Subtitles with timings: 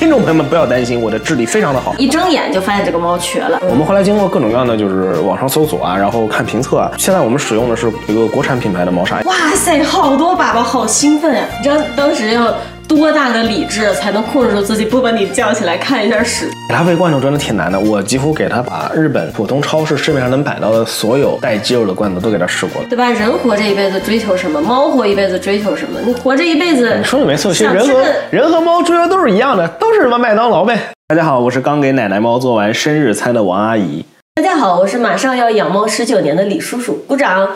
[0.00, 1.94] 听众朋友们不要担心，我的智力非常的好。
[1.98, 3.60] 一睁眼就发现这个猫瘸了。
[3.68, 9.20] 我们后来经过各种各样的就是网上搜索啊，然后看评测啊，现在我们使用的是一个国产品牌的猫砂。
[9.26, 11.44] 哇塞，好多粑粑，好兴奋呀！
[11.58, 12.50] 你知道当时要
[12.90, 16.46] 多大的理智才能控制住自己不把你叫起来看一下屎？
[16.68, 22.88] 给它喂罐头真的挺难的，我几乎给它把日本普通超市市面上能买到的所有带鸡肉的罐头都给它试过了。
[22.88, 23.08] 对吧？
[23.08, 24.60] 人活这一辈子追求什么？
[24.60, 26.00] 猫活一辈子追求什么？
[26.04, 30.76] 你活这一辈子，你说的没错，其实人和人和猫追求都是一样的，都是什么麦当劳呗。
[31.06, 34.04] 大家好，我是刚给奶奶猫做完生日餐的王阿姨。
[34.34, 37.48] 大家好，我是马上要养猫十九年的李叔叔，鼓掌。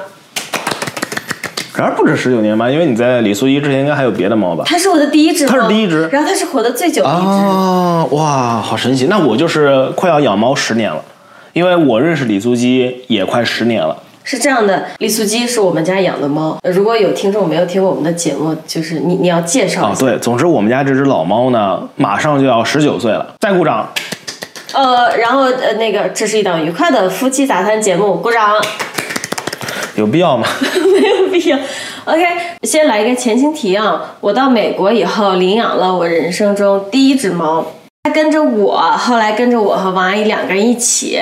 [1.76, 4.62] 然而不止十九年吧，因为你在李素一之前应该还有别的猫吧？
[4.64, 7.26] 它是我的第一只，它是第一只，然后它是活得最久的一只。
[7.26, 9.06] 啊，哇，好神奇！
[9.10, 11.02] 那我就是快要养猫十年了，
[11.52, 13.96] 因为我认识李素基也快十年了。
[14.22, 16.56] 是这样的，李素基是我们家养的猫。
[16.62, 19.96] 如果有听众没有听过我们的节目，就是你你要介绍啊。
[19.98, 23.34] 对，总之我们家这只老猫呢，马上就要十九岁了。
[23.40, 23.86] 再鼓掌。
[24.72, 28.52] 呃，然后呃，那个这是一档愉快的夫妻杂谈节目，鼓掌。
[29.96, 30.44] 有必要吗？
[30.72, 31.58] 没有必要。
[32.06, 32.24] OK，
[32.62, 34.00] 先来一个前情提要。
[34.20, 37.66] 我到美国以后，领养了我人生中第一只猫。
[38.04, 41.20] 它跟着我，后来跟着我和王阿姨两个人一起，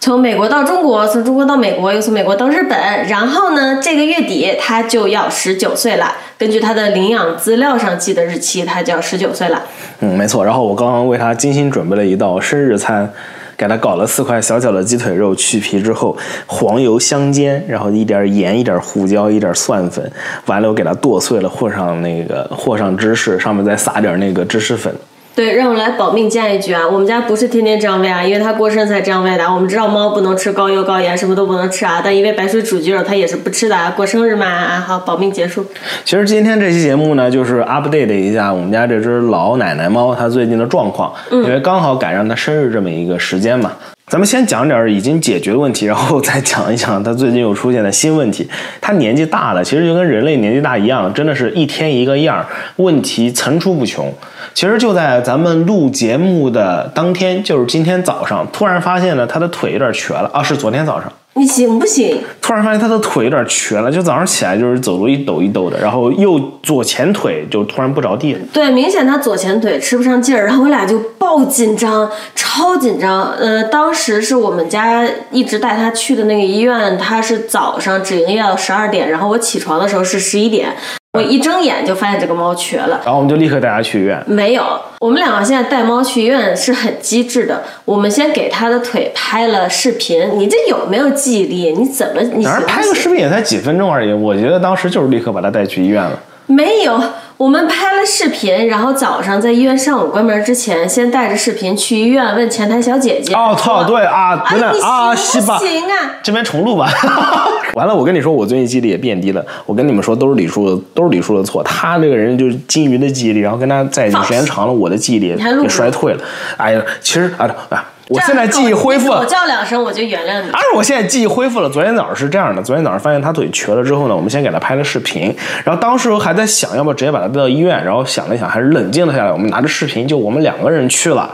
[0.00, 2.78] 从美国到中国，从中国到美国，又从美国到日本。
[3.08, 6.12] 然后呢，这个月底它就要十九岁了。
[6.36, 9.62] 根据它的领养资料上记的日期，它就要十九岁了。
[10.00, 10.44] 嗯，没错。
[10.44, 13.10] 然后我刚刚为它精心准备了一道生日餐。
[13.58, 20.10] 给它搞了四块小小的鸡腿肉，去皮之后，黄油香煎，然后一点盐，一点胡椒，一点蒜粉，
[20.46, 24.94] 完了我给它剁碎了，和上那个和上芝士，上面再撒点那个芝士粉。
[25.38, 29.44] 对，让我来保命加一句啊，我们家不是天天这样喂啊，因为它过生才这样喂的。
[29.44, 35.64] 我们知道猫不能吃高油高盐，什么都不能吃啊，但因为白水煮鸡肉它也是不吃的，过生日嘛啊，好，保命结束。
[36.04, 43.70] 其实今天这期节目呢，就是 update 一下我们家这只老奶奶猫它最近的状况，因为刚好赶上它生日这么一个时间嘛。
[44.08, 48.48] 咱们先讲点已经解决的问题，然后再讲一讲它最近又出现的新问题。
[48.80, 52.44] 它年纪大了，其实就跟人类年纪大一样，真的是一天一个样，
[52.76, 54.12] 问题层出不穷。
[54.54, 60.42] 其实就在咱们录节目的当天，就是今天早上，突然发现了他的腿有点瘸了啊！
[60.42, 61.12] 是昨天早上。
[61.34, 62.20] 你行不行？
[62.42, 68.40] 突然发现他的腿有点瘸了，就早上起来就是走路一抖一抖的，然后右左前腿就突然不着地了。
[68.52, 73.30] 对，明显他左前腿吃不上劲儿，然后我俩就爆紧张，超紧张。
[73.34, 80.74] 呃，当时是我们家一直带他去的那个医院，他是早上只营业到十二点，然后我起床的时候是十一点。
[81.14, 84.22] 我一睁眼就发现这个猫瘸了，然后我们就立刻带它去医院。
[84.26, 84.62] 没有，
[85.00, 87.62] 我们两个现在带猫去医院是很机智的。
[87.86, 90.38] 我们先给它的腿拍了视频。
[90.38, 91.72] 你这有没有记忆力？
[91.72, 92.44] 你怎么你？
[92.44, 94.12] 反正拍个视频也才几分钟而已。
[94.12, 96.20] 我觉得当时就是立刻把它带去医院了。
[96.44, 97.00] 没有。
[97.38, 103.32] 我们拍了视频，然后早上在医院上午关门之前，先带着视频去医院问前台小姐姐。
[103.32, 106.18] 哦操，对啊，真的啊，行不行啊？
[106.20, 106.90] 这边重录吧。
[107.74, 109.46] 完了，我跟你说，我最近记忆力也变低了。
[109.66, 111.62] 我跟你们说，都是李叔的，都是李叔的错。
[111.62, 116.20] 他这个人就是金鱼的记忆力，然后跟他在一起时间长了，我的记忆力也衰退了。
[116.56, 117.84] 哎呀，其实啊啊。
[118.08, 120.50] 我现在记忆恢复了，我叫两声我就原谅你。
[120.50, 121.68] 而我现在记忆恢复了。
[121.68, 129.30] 昨天早上是这样的，昨天早上发现他腿瘸了之后呢，我们先给他拍了视频，然后当时我还在想要不要直接把他带到医院，然后想了想，还是冷静了下来。
[129.30, 131.30] 我们拿着视频，就我们两个人去了。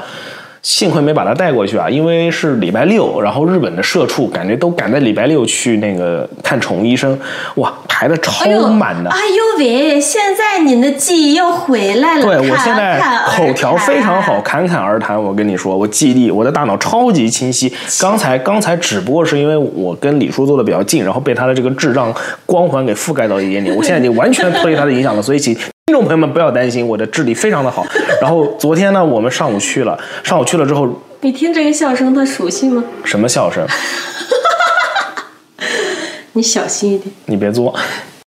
[0.65, 7.17] 幸亏没把他带过去啊，因为是礼拜六，然后日本的社畜感觉都赶在礼拜六去那个看宠物医生，
[7.57, 9.11] 哇，排的超满的。
[9.11, 12.23] 哎呦喂，现在你的记忆又回来了。
[12.23, 15.23] 对我现在口条非常好，侃侃而谈。
[15.23, 17.71] 我跟你说，我记忆力，我的大脑超级清晰。
[18.01, 22.11] 刚才刚才只不过是因为我跟李叔坐的比较近，然后被他的这个智障
[22.47, 23.77] 光环给覆盖到一点点。
[23.77, 25.55] 我现在已经完全脱离他的影响了，所以请。
[25.95, 27.87] 听众朋友们不要担心，我的智力非常的好。
[28.21, 30.89] 然后昨天呢，我们上午去了，上午去了之后，
[31.21, 32.83] 你听这个笑声，它熟悉吗？
[33.05, 33.65] 什么笑声？
[36.35, 37.73] 你小心一点，你别作。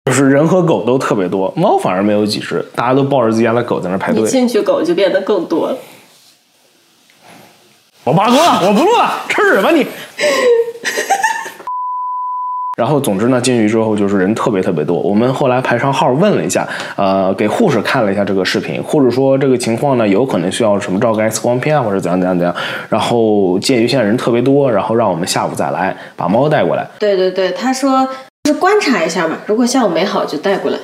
[0.05, 4.29] 就是人和狗都特别多，猫反而没有几只，大家都抱着自家的狗在那排队。
[4.29, 5.79] 进去狗就变得更多了。
[8.05, 9.87] 我罢工了，我不录了，吃屎吧你！
[12.77, 14.99] 然后，总之呢，进去之后就是人特别特别多。
[14.99, 16.67] 我们后来排上号问了一下，
[16.97, 22.55] 呃，给护士看了一下这个视频，护士说这个情况呢，有可能需要什么照个 X 光片啊，或者怎样怎样怎样。
[22.89, 26.87] 然后鉴于现在人特别多，然后让我们下午再来把猫带过来。
[26.99, 28.09] 对对对，他说
[28.47, 30.79] 是观察一下嘛，如果下午没好就带过来。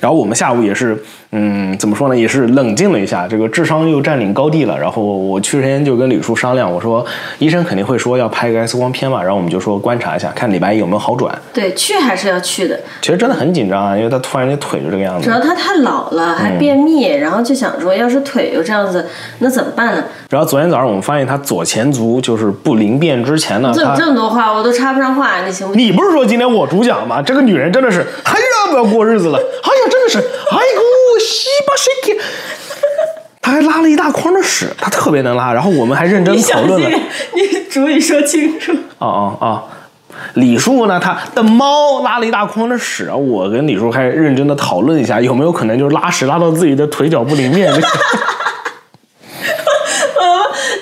[0.00, 1.00] 然后我们下午也是，
[1.32, 4.78] 嗯，怎么说呢，也是冷静了一下，这个智商又占领高地了。
[4.78, 7.04] 然后我去之前就跟李叔商量，我说
[7.38, 11.36] 医生肯定会说要拍个 X 光片嘛，然后我们就说观察一下，看礼拜一有没有好转。
[11.52, 12.80] 对，去还是要去的。
[13.02, 15.24] 其实真的很紧张啊，因为他突然间腿就这个样子。
[15.24, 19.06] 主要他太老了，还便秘，然后就想说，要是腿又这样子，
[19.40, 20.02] 那怎么办呢？
[20.30, 25.82] 然后昨天早上我们发现他左前足就是不灵便之前呢，他这这么多话我都插不上话，你行不行？
[25.82, 27.20] 你不是说今天我主讲吗？
[27.20, 32.22] 这个女人真的是，哎呀，不要过日子了，哎呀，真的是，哎呦，西巴西克，
[33.42, 35.52] 她还拉了一大筐的屎，他特别能拉。
[35.52, 36.88] 然后我们还认真讨论了
[37.34, 38.72] 你主语说清楚。
[38.98, 39.64] 啊啊啊！
[40.34, 47.72] 李叔呢，他的猫拉了一大筐的屎，我跟李叔还认真的讨论一下，有没有可能就是拉屎拉到自己的腿脚不灵便。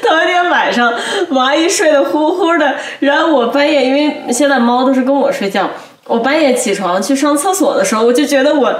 [0.03, 0.93] 头一天晚上，
[1.31, 5.71] 王阿姨睡得呼呼的，然后我半夜，因为现在猫都是跟我睡觉，
[6.07, 8.75] 我半夜起床去上厕所的时候，我就觉得我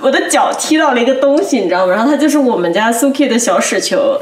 [0.00, 1.92] 我的脚踢到了一个东西，你知道吗？
[1.92, 4.20] 然后它就是我们家 Suki 的小屎球。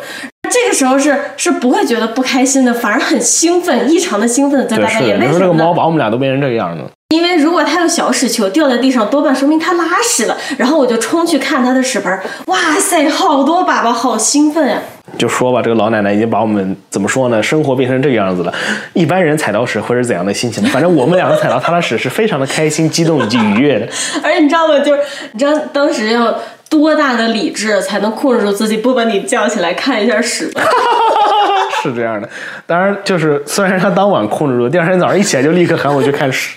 [0.50, 5.16] 这个时候是是不会觉得不开心的，反而很兴奋，异常的兴奋，在大半夜。
[5.16, 5.52] 为什么这个？
[5.54, 6.82] 猫把我们俩都变成这个样子。
[7.14, 10.36] 因为如果它有小屎球掉在地上，多半说明它拉屎了。
[10.58, 14.78] 然后我就冲去看它的屎盆，哇塞，好多粑粑，好兴奋呀、
[15.18, 18.52] 就说吧，这个老奶奶已经把我们怎么说呢，生活变成这个样子了。
[18.92, 20.70] 一般人踩到屎会是怎样的心情呢？
[20.72, 23.86] 反正我们两个踩到她的屎是非常的开心、激动以及愉悦的。
[24.24, 24.78] 而且你知道吗？
[24.80, 25.00] 就是
[25.32, 26.38] 你知道当时要
[26.68, 30.62] 多大的理智才能控制住自己，不把你叫起来看一下屎吗？
[31.82, 32.28] 是这样的，
[32.66, 36.56] 当然就是虽然他当晚控制住，第二天早上一起来就立刻喊我去看屎。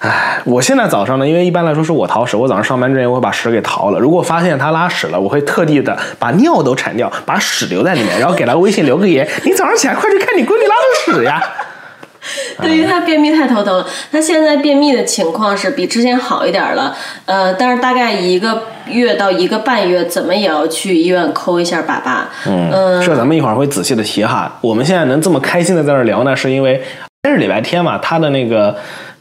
[0.00, 3.98] 唉，我现在早上呢，因为一般来说是我淘屎，我早上上班之前我会把屎给淘了。
[3.98, 11.42] 如果发现他拉屎了，我会特地的把尿都铲掉，把屎留在里面，然后给他微信留个言：“你早上起来快去看你闺女拉的屎呀。
[12.62, 22.20] 对于他便秘太头疼了，他现在便秘的情况是比之前好一点了，呃，但是大概一个月到一个半月，怎么也要去医院抠一下粑粑。
[22.46, 24.58] 嗯这咱们一会儿会仔细的提哈。
[24.62, 26.82] 我们现在能这么开心的在这儿聊呢，是因为
[27.22, 28.76] 今日礼拜天嘛，他的那个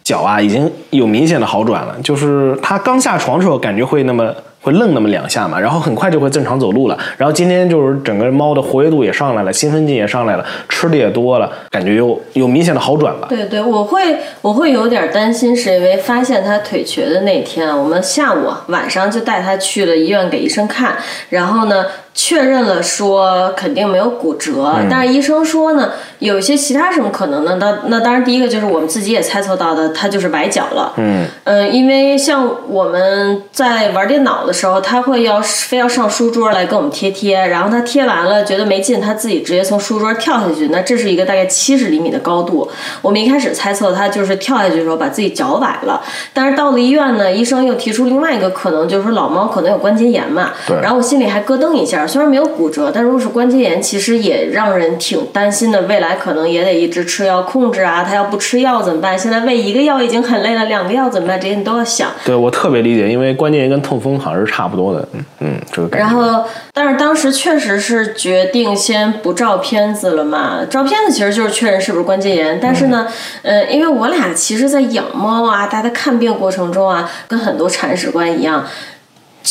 [0.10, 6.98] 脚啊已经有明显的好转了，就是他刚下床的时候感觉会那么会愣那么两下嘛，然后很快就会正常走路了。
[7.16, 13.28] 然后今天就是整个猫的活跃度也上来了，兴奋劲也上来了，吃的也多了，感觉有有明显的好转吧。
[13.30, 20.98] 对对，我会我会有点担心，是因为发现它腿瘸的那天，我们下午晚上就带它去了医院给医生看，
[21.30, 27.58] 然后呢确认了说肯定没有骨折，但是医生说呢有一些其他什么可能呢？
[27.60, 30.94] 那那当然第一个就是我们自己也猜测到的，他就是崴脚了。
[30.98, 42.70] 嗯嗯，因为像我们在玩电脑的时候，他会要非要上书桌来给我们贴贴，然后他贴完了觉得没劲，他自己直接从书桌跳下去，那这是一个大概七十厘米的高度。
[43.02, 46.02] 我们一开始猜测他就是跳下去的时候把自己脚崴了，
[46.34, 50.52] 但是到了医院呢，医生又提出另外一个可能，就是说老猫可能有关节炎嘛。
[50.68, 58.04] 对然后我心里还咯噔一下，虽然没有骨折，但如果是关节炎，其实也让人挺担心的，未来可能也得一直吃药控制啊。
[58.04, 59.18] 他要不吃药怎么办？
[59.18, 61.40] 现在喂一个药已经很累了，两个药怎么办？
[61.40, 62.10] 这些你都要想。
[62.26, 65.08] 对我特别理解，因为关节炎跟痛风好像是差不多的。
[65.14, 66.06] 嗯嗯，这个感觉。
[66.06, 70.60] 然后，但是当时确实是决定先不照片子了嘛。
[70.70, 73.08] 照片子其实就是确认是不是关节炎，但是呢，
[73.42, 78.66] 呃，因为我俩其实，在养猫啊，大家看病过程中啊，跟很多铲屎官一样。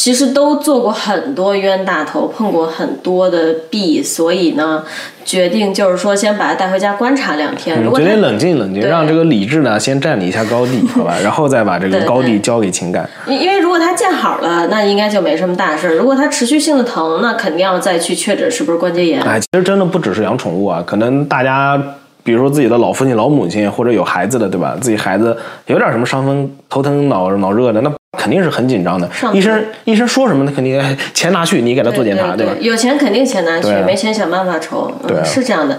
[0.00, 4.84] 其实都做过很多冤大头，碰过很多的壁，所以呢，
[5.24, 7.82] 决定就是说先把它带回家观察两天。
[7.82, 13.10] 如果它决定冷静冷静，让这个理智呢先占领一下高地，好吧， 然后再把这个高地交给情感。
[13.26, 19.20] 因因为如果它见好了，那应该就没什么大事儿；如果它持续性的疼，那肯定要再去确诊是不是关节炎。
[19.22, 21.76] 哎，其实真的不只是养宠物啊，可能大家，
[22.22, 24.76] 比如说自己的老父亲、老母亲，或者有孩子的，对吧？
[24.80, 29.08] 自己孩子有点什么伤风、头疼、脑脑热的，那肯定是很紧张的。
[29.32, 32.34] 医生医生说什么，他肯定哎钱拿去，你给他做检查，吧？
[32.36, 34.92] 对有钱肯定钱拿去啊，没钱想办法筹，
[35.24, 35.78] 是这样的。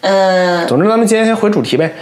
[0.00, 1.92] 呃，总之，咱们今天先回主题呗。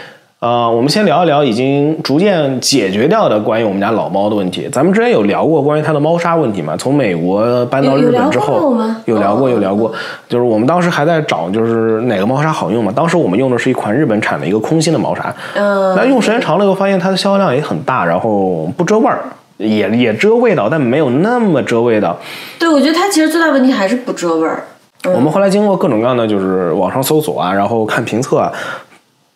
[0.40, 4.68] 呃，我们先聊一聊已经逐渐解决掉的关于我们家老猫的问题。
[4.70, 6.76] 咱们之前有聊过关于它的猫砂问题嘛？
[6.76, 9.92] 从美国搬到日本之聊过后吗，有聊过，哦有聊过。
[10.28, 12.92] 就是我们当时还在找，就是哪个猫砂好用嘛。
[12.94, 19.18] 当时我们用的是一款日本产的一个空心的猫砂，嗯那用时间长了以后，发现它的销量也很大，然后不遮味儿，
[19.58, 22.18] 也也遮味道，但没有那么遮味道。
[22.58, 24.64] 对，我觉得它其实最大问题还是不遮味儿。
[25.04, 28.52] 我们后来经过各种各样的就是网上搜索啊，然后看评测啊，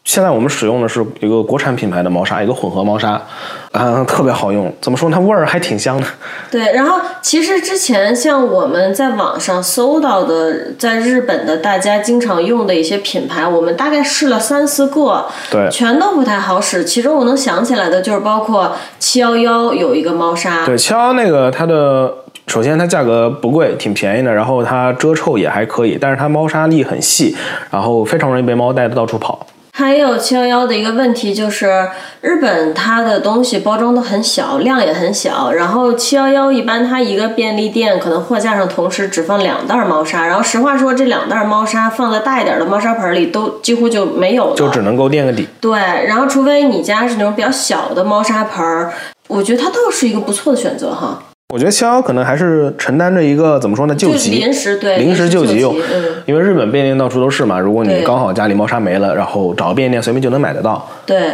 [0.05, 3.23] 现在我们使用的是一个国产品牌的猫砂，一个混合猫砂，
[3.71, 4.71] 嗯，特别好用。
[4.81, 5.17] 怎么说呢？
[5.17, 6.07] 它味儿还挺香的。
[6.51, 16.85] 对，然后其实之前像我们在网上搜到的，在日本的大家经常用的一些品牌，我们大概试了三四个，对，全都不太好使。
[16.85, 22.13] 其中我能想起来的就是包括七幺幺有一个猫砂，对，七幺幺那个它的。
[22.49, 24.35] 首先，它价格不贵，挺便宜的。
[24.35, 27.35] 然后它遮臭也还可以，但是它猫砂粒很细，
[27.71, 29.47] 然后非常容易被猫带的到处跑。
[29.75, 31.89] 还有七幺幺的一个问题就是，
[32.21, 35.51] 日本它的东西包装都很小，量也很小。
[35.51, 45.49] 然后七幺幺一般它一个便利店可能货架上同时只放两袋猫砂，然后实话说，这两袋猫砂放在大一点的猫砂盆里都几乎就没有了，就只能够垫个底。
[45.59, 48.91] 对，然后除非你家是那种比较小的猫砂盆，
[49.29, 51.23] 我觉得它倒是一个不错的选择哈。
[51.53, 55.77] 我觉得七幺幺可能还是承担着一个怎么说呢，救急，临时对，临时救急用。
[56.25, 60.89] 因为日本便利店到处都是嘛，如果你刚好家里猫砂没了，然后找个便利店随便就能买得到。
[61.05, 61.33] 对，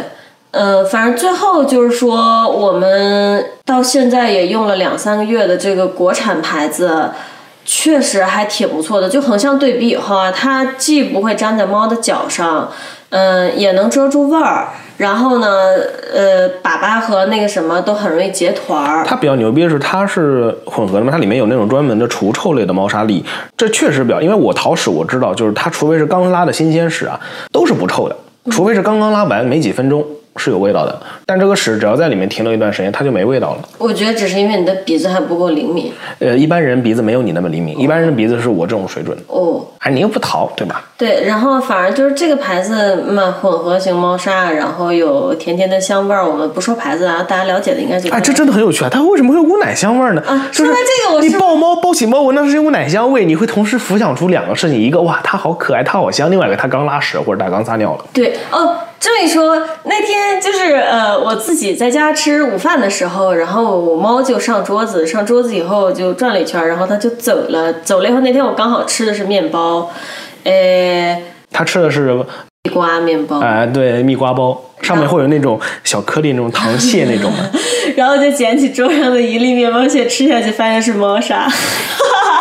[0.51, 7.11] 呃，反正最后就是说，我们到现在也用了两三个月的这个国产牌子，
[7.63, 9.07] 确实还挺不错的。
[9.07, 12.69] 就横向对比以后啊，它既不会粘在猫的脚上，
[13.11, 14.67] 嗯，也能遮住味儿。
[14.99, 15.47] 然后呢，
[16.13, 19.05] 呃，粑粑和那个什么都很容易结团儿。
[19.05, 23.23] 它比较牛逼的是，它是混合的嘛，它里面有那种专门的除臭类的猫砂粒，
[23.55, 24.21] 这确实比较。
[24.21, 27.17] 因为我淘屎我知道，就是它除非是刚拉的新鲜屎啊，
[27.53, 28.15] 都是不臭的，
[28.51, 30.05] 除非是刚刚拉完没几分钟。
[30.37, 33.59] 是有味道的，但这个屎只要在里面停留一段时间，它就没味道了。
[33.77, 35.91] 我觉得只是因为你的鼻子还不够灵敏。
[36.19, 39.17] 呃，一般人鼻子没有你那么灵敏，一般人的鼻子是我这种水准。
[39.27, 40.85] 哦，哎，你又不淘，对吧？
[40.97, 46.25] 对，然后反而就是这个牌子嘛，混合型猫砂，然后有甜甜的香味儿。
[46.25, 48.09] 我们不说牌子啊，大家了解的应该就。
[48.09, 48.89] 哎，这真的很有趣啊！
[48.89, 50.21] 它为什么会有股奶香味儿呢？
[50.25, 58.05] 啊，说到这个，我你抱猫抱起猫闻到是一股奶香味，你会同时浮想出两个事情：一个哇，它好可爱，它好香；另外一个，它刚拉屎或者它刚撒尿了。
[58.13, 58.75] 对，哦。
[58.99, 67.71] 这么一说，那天就是呃，我自己在家吃午饭的时候，然后我猫就上桌子，上桌子以后就转了一圈，然后它就走了。
[67.81, 69.89] 走了以后，那天我刚好吃的是面包，
[70.43, 72.25] 呃，它吃的是什么
[72.65, 73.39] 蜜瓜面包。
[73.39, 77.59] 哎，对，蜜瓜包上面会有那种小颗粒，那种糖屑那种的。
[77.95, 81.47] 然后就捡起桌上的一粒面包屑吃下去，发现是猫砂。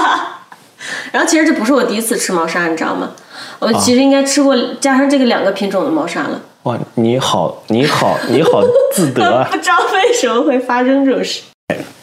[1.13, 3.13] 然后其实这不是我第一次吃猫砂，你知道吗？
[3.61, 6.41] 我其实应该吃过加上这个两个品种的猫砂了。
[6.63, 8.63] 哇，你好，你好， 你好，
[8.93, 9.47] 自得啊。
[9.51, 11.43] 不知道为什么会发生这种事。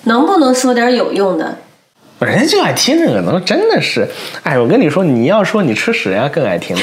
[0.03, 1.57] 能不能说点有用的？
[2.19, 4.07] 人家就爱听这个，能真的是。
[4.43, 6.75] 哎，我跟你说，你要说你吃屎，人家更爱听。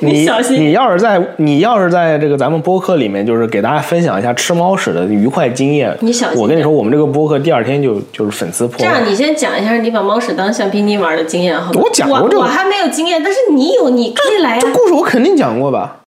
[0.08, 0.60] 你小心。
[0.60, 5.96] 你要是在你要是在这个咱们播客里面，就是给大家分享一下吃猫屎的愉快经验。
[6.00, 6.40] 你小心。
[6.40, 8.78] 我跟你说，我们这个播客第二天就就是粉丝破。
[8.78, 11.80] 这样，你先讲一下你把猫屎当橡皮泥玩的经验好吗？
[11.82, 12.38] 我讲过这个。
[12.38, 14.58] 我还没有经验，但是你有，你可以来呀。
[14.60, 15.98] 这故事我肯定讲过吧。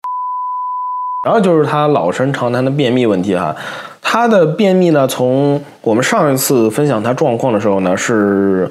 [1.23, 3.55] 然后就是他老生常谈的便秘问题哈，
[4.01, 8.69] 他的便秘呢，从我们上一次分享他状况的时候呢是，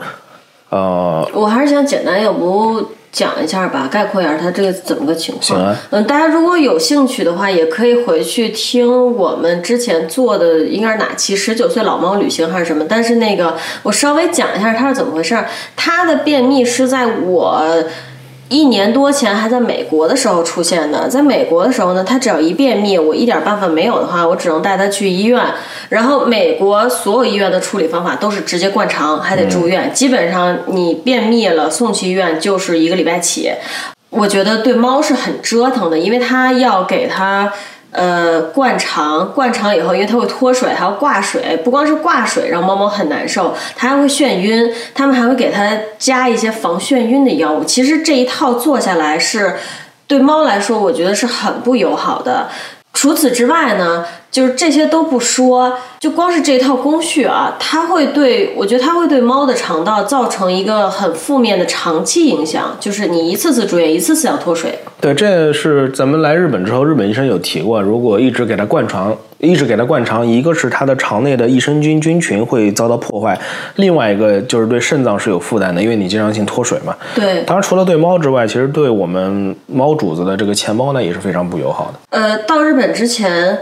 [0.68, 5.60] 呃，我还是想简单，要不讲一下吧，概括一下他这个怎么个情况。
[5.60, 5.76] 啊。
[5.90, 11.36] 嗯，大家如果有兴趣的话，也可以回去听我们之前做的，应该是哪期？
[11.36, 12.86] 十九岁老猫旅行还是什么？
[12.88, 15.38] 但是那个我稍微讲一下他是怎么回事。
[15.76, 17.62] 他的便秘是在我。
[18.52, 25.42] 一年多前还在美国的时候出现的，在美国的时候呢，他只要一便秘，我一点办法没有的话，我只能带他去医院。
[25.88, 29.90] 然后美国所有医院的处理方法都是直接灌肠，还得住院。
[29.94, 33.50] 基本上你便秘了送去医院就是一个礼拜起。
[34.10, 37.50] 我觉得对猫是很折腾的，因为它要给它。
[37.92, 41.56] 呃，灌肠，灌肠以后，因为它会脱水，还要挂水。
[41.62, 44.72] 不光是挂水让猫猫很难受，它还会眩晕。
[44.94, 47.62] 他们还会给它加一些防眩晕的药物。
[47.62, 49.56] 其实这一套做下来是，
[50.06, 52.48] 对猫来说，我觉得是很不友好的。
[52.94, 54.06] 除此之外呢？
[54.32, 64.78] 就是这些都不说，就光是这套工序啊，它会对我觉得它会对猫的肠道造成一个很负面的长期影响，就是你一次次住院，一次次要脱水。
[65.02, 73.38] 对，这是咱们来日本之后，日本医生有提过，如果一直给它灌肠，一直给它灌肠，一个是它的肠内的益生菌菌群会遭到破坏，
[73.76, 76.96] 另外一个就是对肾脏是有负担的，因为你经常性脱水嘛。
[77.14, 82.18] 对，当然除了对猫之外，其实对我们猫主子的这个钱包呢也是非常不友好的。
[82.18, 83.58] 呃，到日本之前。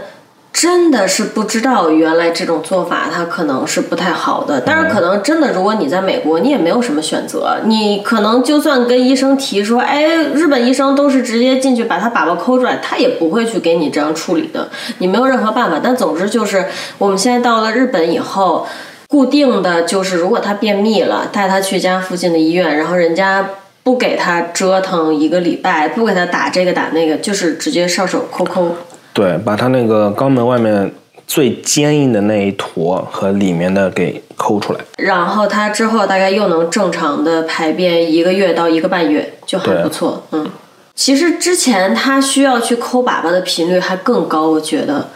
[0.53, 4.61] 真的是不知道，原来这种做法它可能是不太好的。
[4.61, 7.57] 但是可能真的，如果你在美国，你也没有什么选择。
[7.65, 14.69] 你可能就算跟医生提说，哎，日本医生都是直接进去把他粑粑抠出来，他也不会去给你这样处理的。
[14.99, 15.79] 你没有任何办法。
[15.81, 16.65] 但总之就是，
[16.97, 18.67] 我们现在到了日本以后，
[19.07, 23.49] 固定的就是，如果他便秘了，带他去家附近的医院，然后人家。
[23.83, 28.75] 不给他折腾一个礼拜，不给他打这个打那个，就是直接上手抠抠。
[29.13, 30.91] 对，把它那个肛门外面
[31.27, 34.79] 最坚硬的那一坨和里面的给抠出来。
[34.97, 40.23] 然后它之后大概又能正常的排便一个月到一个半月，就还不错。
[40.31, 40.49] 嗯，
[40.95, 45.07] 其实之前它需要去抠粑粑的频率还更高，我觉得。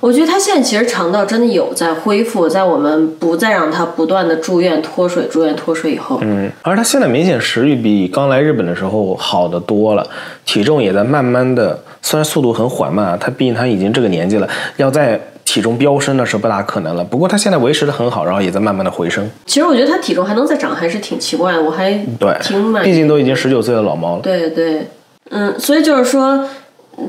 [0.00, 10.06] 我觉得他现在其实肠道真的有在恢复，在我们不再让他不断的住院脱水、住院脱水以后，嗯，而他现在明显食欲比刚来日本的时候好得多了，
[10.44, 17.04] 体重也在慢慢的，虽然速度很缓慢啊，他毕竟他已经这个年纪了，要在体重飙升那是不大可能了。
[17.04, 19.28] 不过他现在维持的很好，然后也在慢慢的回升。
[19.46, 24.22] 其实我觉得他体重还能再长，还是挺奇怪的，我还对，挺满意毕竟都已经十九岁的老猫了。
[24.22, 24.88] 对对，
[25.30, 26.48] 嗯，所以就是说，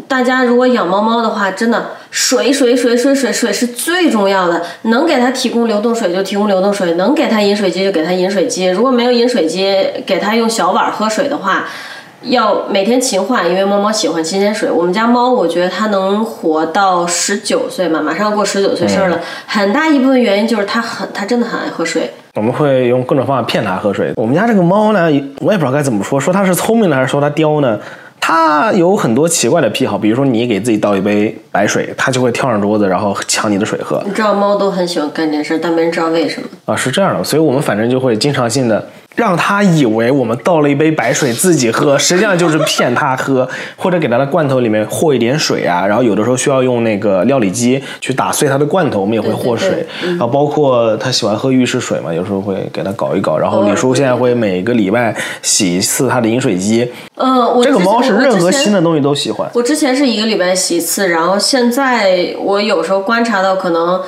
[0.07, 8.67] 大家如果养猫猫的话，真的水水水水水水是最重要的，能给它提供流动水就提供流动水，能给它饮水机就给它饮水机。
[8.67, 11.65] 如果没有饮水机，给它用小碗喝水的话。
[12.21, 14.71] 要每天勤换，因为猫猫喜欢新鲜水。
[14.71, 19.19] 我们家猫，我觉得它能活到十九岁嘛，马上要过十九岁生日了。
[19.45, 22.09] 很大一部分原因就是它很，它真的很爱喝水。
[22.33, 24.11] 我们会用各种方法骗它喝水。
[24.15, 25.01] 我们家这个猫呢，
[25.41, 27.77] 我也不知道该怎么说，说它是聪明的，还是说它刁呢？
[28.27, 34.01] 它有很多奇怪的癖好，比如说你给自己倒一杯白水，它就会跳上桌子，然后抢你的水喝。
[34.03, 36.47] 你知道猫都很喜欢干这事，但没人知道为什么。
[36.65, 38.83] 啊，是这样的，所以我们反正就会经常性的
[39.15, 50.09] 让他以为我们倒了一杯白水自己喝， 实际上就是骗他喝， 或者给他的罐头里面和一点水啊，然后有的时候需要用那个料理机去打碎他的罐头，我们也会和水，对对嗯。
[50.17, 59.49] 然后包括他喜欢喝浴室水嘛，有时候会给他搞一搞，然后李叔现在会每个礼拜洗一次他的饮水机，嗯，我这个猫是任何新的东西都喜欢。
[59.53, 64.01] 我之前是一个礼拜洗一次，然后现在我有时候观察到，可能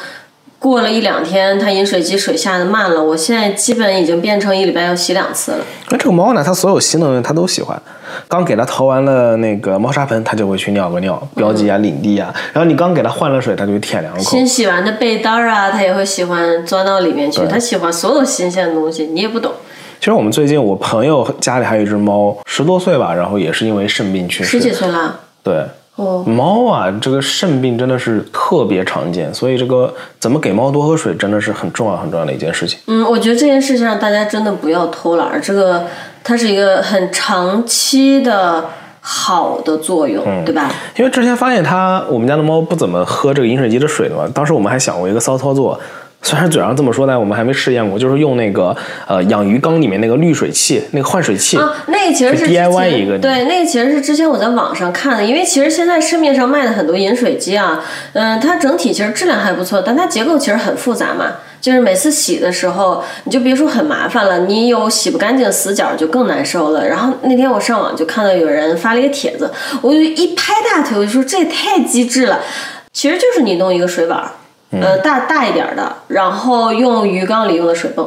[0.59, 3.03] 过了一两天，它饮水机水下的慢了。
[3.03, 5.57] 我现在基本已经变成一礼拜要洗两次了。
[5.89, 7.79] 那这个猫呢，它所有新的东西它都喜欢。
[8.27, 12.33] 刚给它淘完了那个猫砂盆，它就会去尿个尿，标记啊、领地啊。
[12.51, 14.19] 然后你刚给它换了水，它就会舔两口。
[14.21, 17.41] 新洗完的被单儿啊，它也会喜欢钻到里面去。
[17.47, 19.51] 它喜欢所有新鲜的东西，你也不懂。
[19.99, 24.49] 其实我们最近，我朋友家里还有一只猫，十多岁吧，然后也是因为肾病去世。
[24.51, 25.63] 十几岁了，对，
[25.97, 32.79] 哦，猫啊，这个肾病真的是特别常见，所以这个怎么给猫多喝水，真的是很重要很重要的一件事情。
[32.85, 35.85] 嗯，我觉得这件事情上大家真的不要偷懒儿，这个
[36.23, 38.63] 它是一个很长期的
[39.01, 40.71] 好的作用，对吧？
[40.97, 45.79] 因为之前发现它，我们家的猫不怎么喝这个饮水机的水的嘛，当时我们还想过一个骚操作。
[46.23, 48.75] 虽然嘴上这么说，但我们还没试验过，就是用那个
[49.07, 57.81] 呃养鱼缸里面那个滤水器，那个换水器，啊，那个其实是 DIY 一个对，那个其实是之前我在网上看的，因为其实现在市面上卖的很多饮水机啊，
[58.13, 61.35] 嗯、它整体其实质量还不错，但它结构其实很复杂嘛。
[61.59, 66.87] 就是每次洗的时候，你就别说很麻烦了，你有洗不干净的死角就更难受了。
[66.87, 69.51] 然后那天我上网就看到有人发了一个帖子，
[69.81, 72.41] 我就一拍大腿，我就说这也太机智了。
[72.93, 74.31] 其实就是你弄一个水碗儿，
[74.71, 78.05] 呃，大大一点的，然后用鱼缸里用的水泵，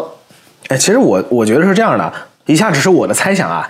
[0.69, 2.13] 哎，其实我我觉得是这样的，
[2.47, 3.69] 以下只是我的猜想啊。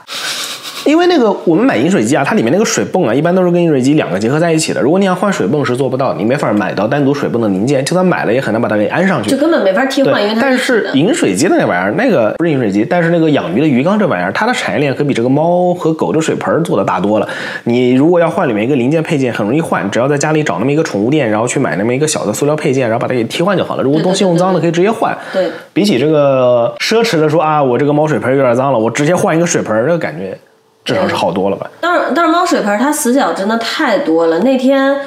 [0.91, 4.81] 因为那个我们买饮水机啊，它里面那个水泵啊，一般都是跟饮水机两个结合在一起的。
[4.81, 9.37] 如果你要换水泵是做不到，你没法买到单独水泵的零件，就算买了也很难把它给安上去就。
[9.37, 17.29] 根本没法替换，因为它但是饮水机的那玩意儿，那个不是饮水机，但是那个养鱼的鱼缸这玩意儿，它的产业链可比这个猫和狗的水盆做的大多了。
[17.65, 23.83] 你如果要换里面一个零件配件，很容易换，只要在家里找那么一个宠物店，然后去买那么一个小的塑料配件，然后把它给替换就好了。
[23.83, 25.17] 如果东西用脏了，可以直接换。
[25.33, 30.37] 对比起这个奢侈的说啊，我这个猫水盆有点脏了，我直接换一个水盆，这个感觉
[30.85, 31.71] 至少是好多了吧？
[31.81, 34.39] 但是但是猫水盆它死角真的太多了。
[34.41, 35.01] 那天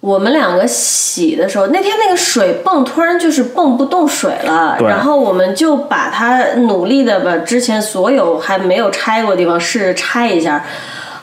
[0.00, 10.64] 我们两个洗的时候，那天那个水泵突然就是泵不动水了，然后我们就把它努力的把之前所有还没有拆过的地方试着拆一下。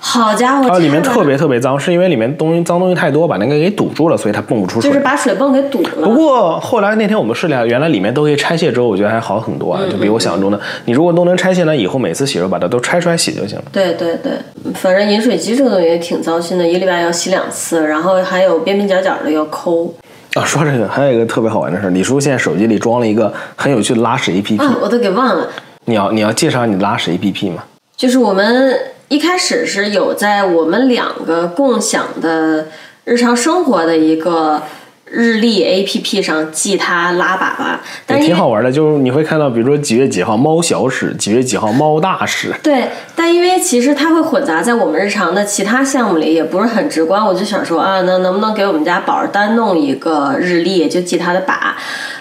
[0.02, 4.90] 好家伙，它里面特别特别脏，是因为里面东西脏东西太多，把那个给堵住了，所以它泵不出水。
[4.90, 6.14] 就是把水泵给堵了不。
[6.16, 10.60] 过后来那天我们试了，原来里面都可以拆卸之后，我觉得还好很多啊，就比我想象中的。
[10.86, 13.66] 你如果都能拆卸呢，以后每次洗的时候把它都拆出来洗就行了。
[13.72, 14.32] 对对对，
[14.74, 19.94] 反正饮水机这个东西也挺糟心的，一个礼拜要洗两次，然后还有边边角角的要抠。
[20.36, 25.48] 啊，说这个还有一个特别好玩的事儿，李叔现在手机里装了一个很有趣的拉屎 APP，、啊，我都给忘了。
[25.86, 27.64] 你要你要介绍你的拉屎 APP 吗？
[27.98, 28.78] 就是我们
[29.10, 32.68] 一开始是有在我们两个共享的
[33.06, 34.62] 日常生活的一个
[35.06, 42.54] 日历 APP 上记它拉粑粑，但挺好玩的，就是你会看到，比如说几月几号猫小屎，几月几号猫大屎。
[42.62, 47.26] 对，但因为其实它会混杂在我们日常的其他项目里，也不是很直观。
[47.26, 51.56] 我就想说啊，那能不能给我们家宝儿单弄一个日历，就记它的粑。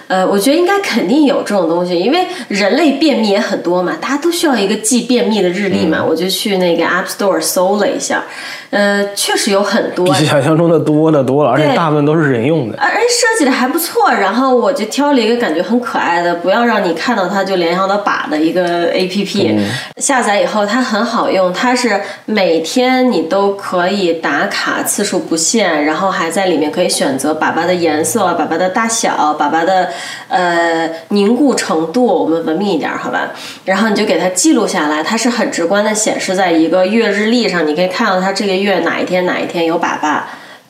[0.09, 6.03] 呃，我觉得应该肯定有这种东西，因为人类便秘也很多嘛，大家都需要一个记便秘的日历嘛。
[6.03, 8.23] 我就去那个 App Store 搜了一下，
[8.71, 12.77] 呃，确实有很多，比想象中的多的多了，而且大部分都是人用的。
[12.79, 14.09] 而而设计的还不错。
[14.09, 19.59] 然后我就挑了一个感觉很可爱的，不要让你看到它就联想到靶的一个 APP。
[19.97, 29.89] 下载以后它很好用，它是每天你都可以打卡次数不限，然后还在里面可以选择粑粑的颜色、粑粑的大小、粑粑的
[30.27, 33.31] 呃凝固程度，我们文明一点好吧？
[33.65, 40.21] 然后你就给它记录下来，它是很直观的显示在一个月日历上，你可以看到它这个月哪一天哪一天有粑粑，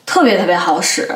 [0.06, 1.08] 特别特别好使。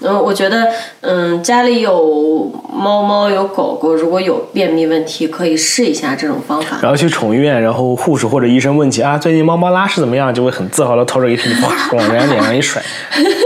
[0.00, 6.78] 嗯，我觉得，嗯，家里有猫猫有狗狗，如果有便秘问题，可以试一下这种方法。
[6.82, 12.82] 然后去宠物医院，然后护士或者医生问起啊，最近猫猫拉屎怎么样，就会很自豪的掏着一瓶，哗往人家脸上一甩。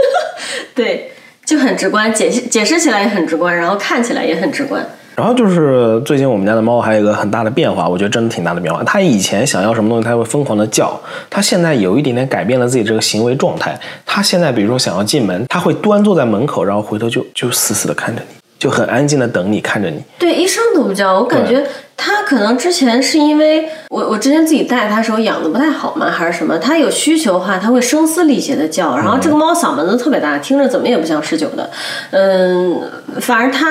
[0.75, 1.13] 对，
[1.49, 4.87] 就很直观，解释解释起来也很直观，然后看起来也很直观。
[5.17, 8.85] 然后就是最近我们家的猫还有一个很大的变化，我觉得真的挺大的变化。
[8.85, 13.75] 它以前想要什么东西，它会疯狂的叫，它现在有一点点改变了自己这个行为状态。
[14.05, 20.03] 它现在比如说想要进门，它会端坐在门口，然后回头就就死死的看着你，就很安静的等你，看着你。
[20.19, 21.15] 对，一声都不叫。
[21.15, 21.65] 我感觉
[21.97, 26.59] 它可能之前是因为我我之前自己带它的时候养的不太好嘛，还是什么？
[26.59, 28.97] 它有需求的话，它会声嘶力竭的叫。
[28.97, 31.71] 然后这个猫嗓门子特别大，听着怎么也不像十九的。
[32.11, 32.83] 嗯，
[33.21, 33.67] 反而它。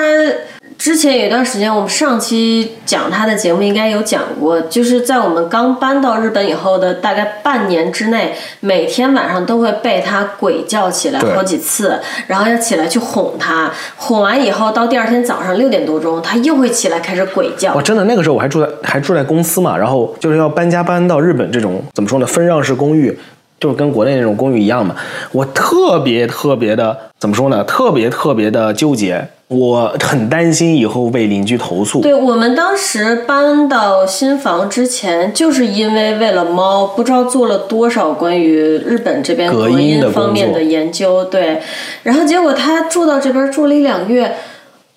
[0.76, 17.82] 之前有一段时间，我们上期讲他的节目应该有讲过，就是在我们刚搬到日本以后的大概半年之内，每天晚上都会被他鬼叫起来好几次，然后要起来去哄他，哄完以后到第二天早上六点多钟，他又会起来开始鬼叫哇，。
[17.82, 23.18] 真的，那个时候我还住在还住在公司嘛，然后就是要搬家搬到日本这种怎么说呢，分让式公寓，
[23.60, 24.94] 就是跟国内那种公寓一样嘛。
[25.32, 32.00] 我特别特别的怎么说呢，特别特别的纠结，我很担心以后被邻居投诉。
[32.00, 41.24] 对我们当时搬到新房之前，就是因为为了猫，不知道做了多少关于日本这边隔隔音方面的研究。
[41.24, 41.60] 对，
[42.02, 44.36] 然后结果他住到这边住了一两个月，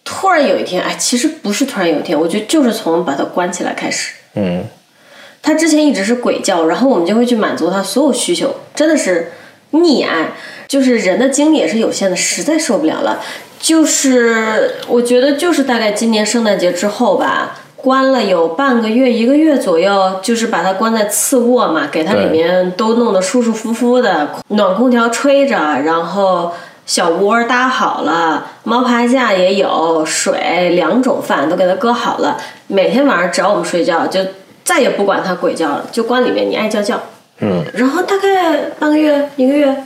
[0.04, 4.14] 突然有一天，哎，其实不是突然有一天，我觉得就是从把它关起来开始。
[4.36, 4.64] 嗯，
[5.42, 9.32] 它之前一直是鬼叫，然后我们就会去满足它所有需求，真的是
[9.72, 10.34] 溺爱。
[10.68, 13.20] 就是人的精力也是有限的，实在受不了了。
[13.60, 26.52] 就是我觉得就是大概今年圣诞节之后吧，关了有半个月一个月左右，就是把它关在次卧嘛，给它里面都弄得舒舒服服的，暖空调吹着，然后。
[26.84, 32.36] 小窝搭好了，猫爬架也有，水两种饭都给它搁好了。
[32.68, 34.20] 每天晚上只要我们睡觉，就
[34.64, 37.02] 再也不管它鬼叫了，就关里面，你爱叫叫。
[37.40, 39.84] 嗯，然后大概半个月一个月，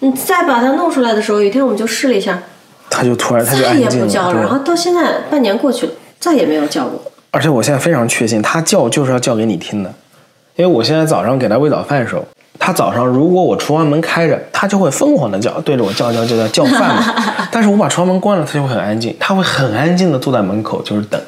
[0.00, 2.42] 你再把它弄出来的时候，有一天我们就试了一下，
[2.90, 4.06] 它就突然它就再也安静了。
[4.06, 4.40] 不叫了。
[4.40, 7.00] 然后，到现在半年过去了，再也没有叫过。
[7.30, 9.92] 而且我现在非常确信，它叫就是要叫给你听的，
[10.56, 12.24] 因为我现在早上给它喂早饭的时候。
[12.58, 17.14] 它早上如果我厨房门开着，它就会疯狂的叫，对着我叫叫叫叫叫饭嘛。
[17.52, 21.20] 但是我把厨房门关了，它就会很安静，它会很安静的坐在门口，就是等。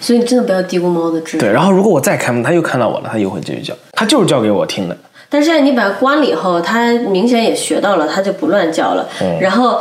[0.00, 4.96] 所以你真的不要低估猫的智对，然后如果我再开门，它又看到我了，它又会继续叫，它就是叫给我听的。
[5.28, 9.08] 但是现在你把它关了以后，它明显也学到了，它就不乱叫了。
[9.20, 9.80] 嗯然后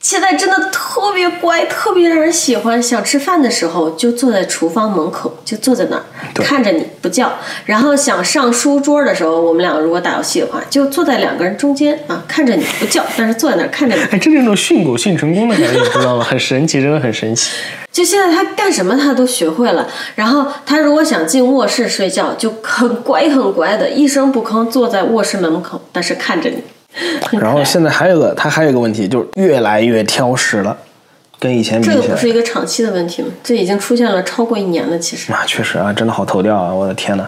[0.00, 2.82] 现在真的特别乖，特别让人喜欢。
[2.82, 6.02] 想吃饭的时候就坐在厨房门口，就坐在那儿
[6.36, 7.32] 看着你不叫。
[7.66, 14.02] 然后想上书桌的时候，我们两个如果打游戏的话，就坐在两个人中间啊，看着你不叫，但是坐在那儿看着你。
[14.10, 16.24] 哎，这是那种训狗训成功的感觉，你知道吗？
[16.24, 17.50] 很神奇，真的很神奇。
[17.92, 26.62] 就现在他干什么他都学会了，然后他如果想进卧室睡觉，就很乖很乖的，一声不吭坐在卧室门口，但是看着你。
[27.40, 30.76] 然后现在还有个，他还有一个问题，就是越来越挑食了，
[31.38, 33.28] 跟以前比起来这个不是一个长期的问题吗？
[33.42, 35.32] 这已经出现了超过一年了，其实。
[35.32, 36.72] 啊，确实啊，真的好头掉啊！
[36.72, 37.26] 我的天呐，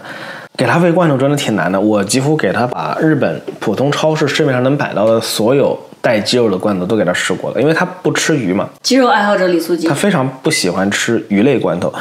[0.57, 1.79] 给他喂罐头真的挺难的。
[1.79, 11.93] 我几乎给他把日本普通超市市面上能买到的所有带鸡肉的罐头都给他试过了，因为他不吃鱼嘛，鸡肉爱好者李素基他，非常不喜欢吃鱼类罐头。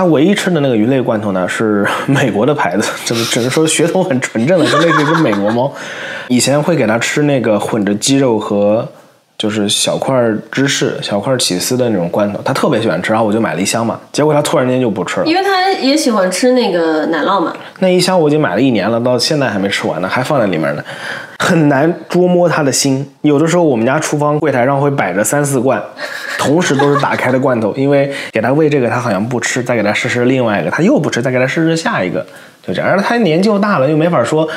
[0.00, 5.70] 他唯一吃的那个鱼类罐头呢是 美国的牌子， 只是只能说血统很纯正的， 就类似于一只美国猫。
[6.28, 8.88] 以前会给他吃那个混着鸡肉和
[9.36, 10.18] 就是小块
[10.50, 14.00] 芝士、小块起司的那种罐头，他特别喜欢吃，然后我就买了一箱嘛。
[14.10, 15.26] 结果他突然间就不吃了。
[15.26, 17.52] 因为他也喜欢吃那个奶酪嘛。
[17.80, 20.82] 那一箱我已经买了一年了，到现在还没吃完呢，还放在里面呢，
[21.38, 23.06] 很难捉摸他的心。
[23.20, 25.82] 有的时候我们家厨房柜台上会摆着三四罐，
[26.40, 32.26] 同时都是打开的罐头，因为给他喂这个他好像不吃，再给他试试另外一个，他又不吃，再给他试试下一个，
[32.66, 32.90] 就这样。
[32.90, 34.48] 而他年纪又大了，又没法说。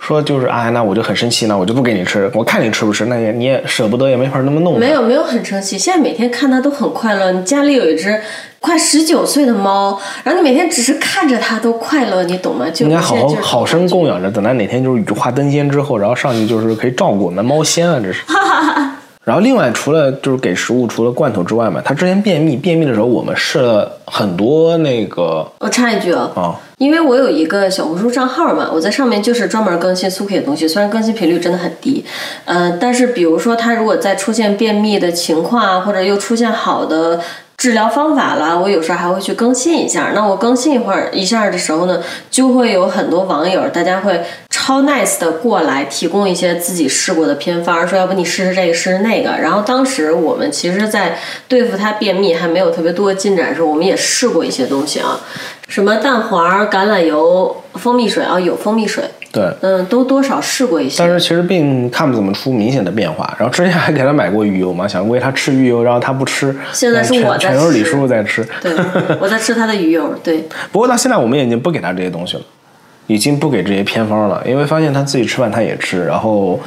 [0.00, 4.78] 说就是哎，那我就很生气，那我就不给你吃，我看你吃不吃，那也你也舍不得，也没法那么弄。
[4.78, 7.32] 没有没有很生气，现在每天看它都很快乐。
[7.32, 8.16] 你家里有一只
[8.60, 12.66] 快十九岁的猫，然后你每天只是看着它都快乐，你懂吗？
[12.72, 18.22] 就应该好现在就是好生供养着，等它哪天就是羽化登仙之后，然后上去就是可以照顾我们猫仙啊，这是。
[19.28, 32.02] 然后另外除了就是给食物，除了罐头之外嘛，他之前便秘，便秘的时候我们试了很多那个我插一句啊，啊，因为我有一个小红书账号嘛，我在上面就是专门更新苏 K 的东西，虽然更新频率真的很低，
[32.46, 37.20] 呃，但是比如说他如果再出现便秘的情况啊，或者又出现好的
[37.58, 40.12] 治疗方法了，我有时候还会去更新一下。
[40.14, 49.30] 那我更新一会儿一下的时候呢，就会有很多网友，大家会超 nice 的过来提供一些自己试过的偏方，说要不你试试这个，试试那个。
[49.42, 51.18] 然后当时我们其实，在
[51.48, 55.18] 对付他便秘还没有特别多的进展的时候，我们也试过一些东西啊，
[55.66, 59.50] 什么蛋黄、橄榄油、蜂蜜水啊，有蜂蜜水，对。
[59.60, 60.96] 嗯，都多少试过一些。
[60.98, 63.34] 但是其实并看不怎么出明显的变化。
[63.38, 66.54] 然后之前还给他买过鱼油嘛，想喂他吃鱼油，然后他不吃。
[66.72, 68.46] 现在是全我在全都是李吃叔叔在吃。
[68.62, 68.72] 对，
[69.20, 72.42] 我在吃他的鱼油，对， 不过到现在我们已经不给他这些东西了，
[73.06, 76.58] 已经不给这些偏方了，因为发现他自己吃饭他也吃，然后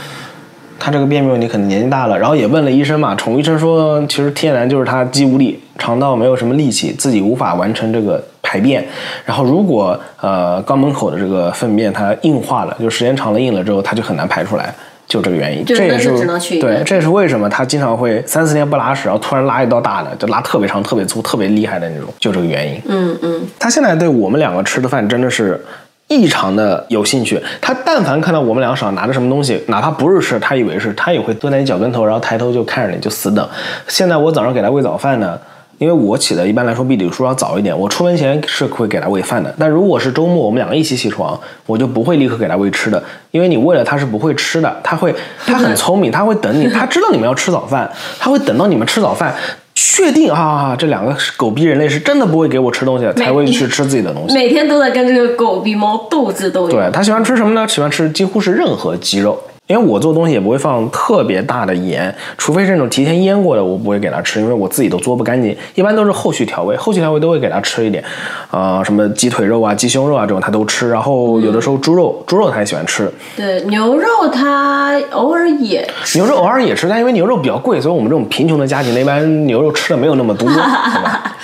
[0.80, 8.86] 他这个便秘问题可能年纪大了，然后也问了医生嘛，宠物医生说其实天然就是他肌无力，肠道没有什么力气，自己无法完成这个排便，
[9.24, 14.74] 然后如果呃肛门口的这个粪便它硬化了，就时间长了硬了之后，它就很难排出来。
[15.08, 22.82] 就这个原因，这也是只能去，对这也是为什么他经常会三四天不拉屎，然后突然拉一道大的，就拉特别长、特别粗、特别厉害的那种，就这个原因。
[22.88, 25.60] 嗯嗯，他现在对我们两个吃的饭真的是
[26.08, 27.42] 异常的有兴趣。
[27.60, 33.46] 他但凡看到我们两个手上拿着什么东西，哪怕不是吃，他以为是，他也会蹲在你脚跟头，然后抬头就看着你，就死等。
[33.90, 35.38] 现在我早上给他喂早饭呢。
[35.82, 39.52] 因为我起的一般来说比李叔要早一点，我出门前是会给他喂饭的。
[39.58, 45.12] 但如果是周末，我们两个一起起床，我就不会立刻给他喂吃的，因为你喂了他是不会吃的，他会
[45.44, 49.34] 他很聪明，他会等你，他知道你们要吃早饭，他会等到你们吃早饭，
[49.74, 54.36] 确定啊这两个狗逼人类是真的不会给我吃东西，才会去吃自己的东西。
[54.36, 56.80] 每天都在跟这个狗逼猫斗智斗勇。
[56.80, 57.67] 对他喜欢吃什么呢？
[57.67, 65.55] 喜欢吃几乎是任何鸡肉，因为我做东西也不会放特别大的盐，除非是那种提前腌过的，我不会给他吃，因为我自己都做不干净。
[65.75, 68.03] 一般都是后续调味，后续调味都会给他吃一点，
[68.49, 81.38] 啊、什么鸡腿肉啊、鸡胸肉啊这种他都吃，然后有的时候猪肉，猪肉他也喜欢吃，对牛肉它偶尔也吃，牛肉偶尔也吃，但因为牛肉比较贵，所以我们这种贫穷的家庭呢，一般牛肉吃的没有那么多， 对吧？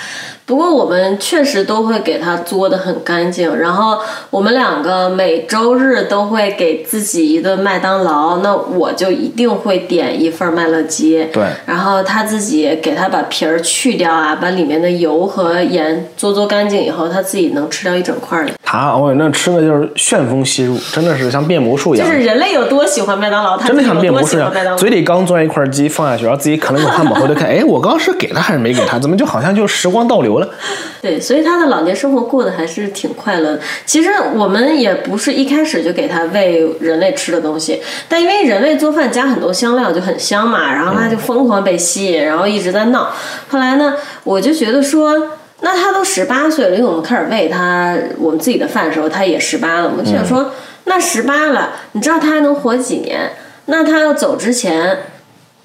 [0.48, 3.98] 不过我们确实都会给它做的很干净，然后
[4.30, 18.54] 我们两个每周日都会给自己一顿麦当劳，那我就一定会点一份麦乐鸡，对然后他自己给他把皮儿去掉啊，把里面的油和盐做做干净以后，他自己能吃掉一整块儿的。
[18.62, 22.08] 他哦那吃的就是旋风吸入，真的是像变魔术一样。
[22.08, 24.78] 就是人类有多喜欢麦当劳，他真的像变魔术一样，喜欢麦当劳。
[24.78, 28.98] 嘴里刚钻一块鸡放下去，然后自己啃了口汉堡，回头看，哎，我刚刚是给他还是没给他？
[28.98, 30.48] 怎么就好像就时光倒流了？
[31.02, 33.60] 对，所以他的老年生活过得还是挺快乐的。
[33.86, 43.12] 其实我们也不是一开始就给他喂人类吃的东西，但因为人类做饭加很多香料就很香嘛，然后他就疯狂被吸引，然后一直在闹。
[43.48, 45.32] 后来呢，我就觉得说。
[45.60, 49.88] 那他都十八岁了，因为我们开始喂他我们自己的饭的时候，他也十八了。
[49.90, 50.52] 我们就想说，
[50.84, 53.32] 那十八了，你知道他还能活几年？
[53.64, 54.98] 那他要走之前，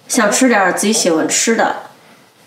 [0.08, 1.76] 想吃点儿自己喜欢吃的，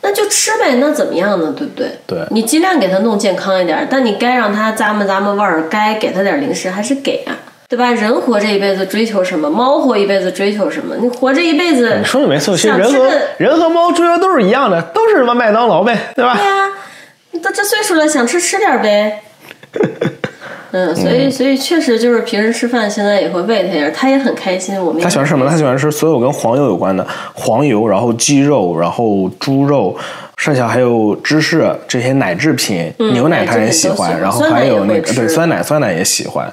[0.08, 1.52] 那就吃呗，那怎么样呢？
[1.58, 1.90] 对不对？
[2.06, 7.34] 对你尽量给他弄健康一点儿，但你该让他咂摸咂摸味儿，该给他点零食还是给啊，
[7.68, 7.90] 对吧？
[7.90, 9.50] 人活这一辈子追求什么？
[9.50, 10.94] 猫活一辈子追求什么？
[11.00, 16.36] 你活这一辈子，你说的没错，其实人和人和猫追求都是一样的，都是什么麦当劳呗，对吧？
[16.36, 16.68] 对呀、
[17.32, 19.22] 你都这岁数了，想吃吃点儿呗。
[20.76, 24.78] 嗯，所以所以确实就是平时吃饭，现在也会喂他点儿，他也很开心。
[24.78, 25.50] 我们也他喜欢吃什么呢？
[25.50, 29.96] 他喜欢吃所有跟黄油有关的黄油，然后鸡肉，然后猪肉，
[30.36, 36.52] 剩下还有芝士这些奶制品，牛奶他也喜欢，然后还有那个对酸奶，酸奶也喜欢。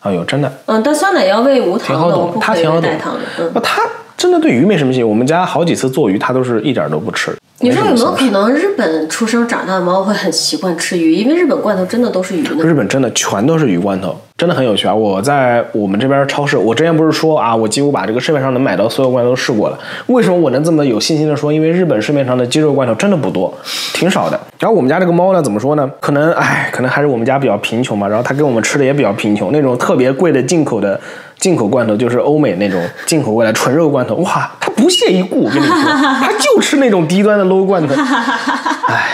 [0.00, 2.90] 哎呦，真的嗯，但酸奶要喂无糖的，我挺好懂。
[3.38, 3.82] 嗯，他
[4.16, 5.04] 真的对鱼没什么兴趣。
[5.04, 7.36] 我们家好几次做鱼，他都是一点儿都不吃。
[7.60, 11.12] 你说有没有可能日本出生长大的猫会很习惯吃鱼？
[11.14, 12.64] 因为日本罐头真的都是鱼呢。
[12.64, 14.94] 日本真的全都是鱼罐头，真的很有趣啊！
[14.94, 19.78] 我在我们这边超市，我之前不是说啊，我几乎把这个市面上能买到所有罐头都试过了。
[20.06, 21.52] 为什么我能这么有信心的说？
[21.52, 23.52] 因为日本市面上的鸡肉罐头真的不多，
[23.92, 24.38] 挺少的。
[24.60, 25.90] 然后我们家这个猫呢，怎么说呢？
[25.98, 31.00] 可能唉，可能还是我们家比较贫穷嘛，然后它给我们吃的也比较贫穷，那种特别贵的进口的
[31.38, 37.94] 进口罐头就是欧美那种进口过来纯肉罐头，哇，他不屑一顾，我跟你说，他就吃那种低端的 low 罐头。
[38.88, 39.04] 哎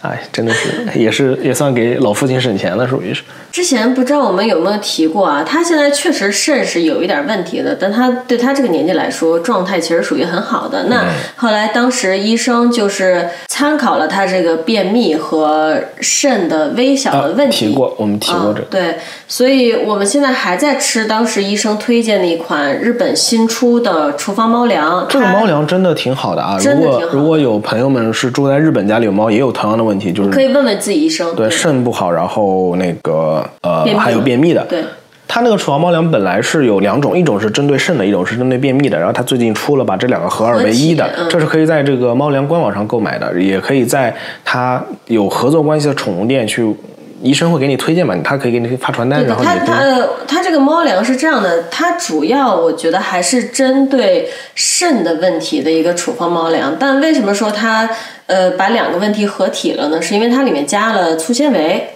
[0.00, 3.22] 哎，真的是也是也算给老父亲省钱了，属于是。
[3.52, 5.44] 之前不知道我们有没有提过啊？
[5.46, 10.84] 他现在确实肾是有一点问题的，但他对他这个年纪来说，状态其实属于很好的。
[10.84, 11.04] 那
[11.36, 18.66] 后来当时医生就是参考了他这个便秘和肾的微小的问题，提过我们提过这啊。
[18.70, 18.96] 对，
[19.28, 25.04] 所以我们现在还在吃当时医生推荐的一款日本新出的厨房猫粮。
[25.08, 26.56] 这个猫粮真的挺好的啊！
[26.58, 31.34] 如果真的如果有朋友们是住在日本，家里有猫，也有同样的问题，就是可以问问自己医生。
[31.34, 34.64] 对肾不好，然后那个呃还有便秘的。
[34.68, 34.82] 对，
[35.26, 38.98] 它那个厨房猫粮本来是有两种，一种是针对肾的，一种是针对便秘的。
[38.98, 46.74] 然后它最近出了把这两个合二为一的，嗯这是可以在这个猫粮官网上购买的，也可以在它有合作关系的宠物店去，
[47.22, 56.76] 医生会给你推荐嘛，他可以给你发传单，然后你它它呃它这个猫粮是这样的，它主要我觉得还是针对肾的问题的一个处方猫粮。
[56.78, 57.88] 但为什么说它
[58.26, 60.00] 呃把两个问题合体了呢？
[60.00, 61.90] 是因为它里面加了粗纤维。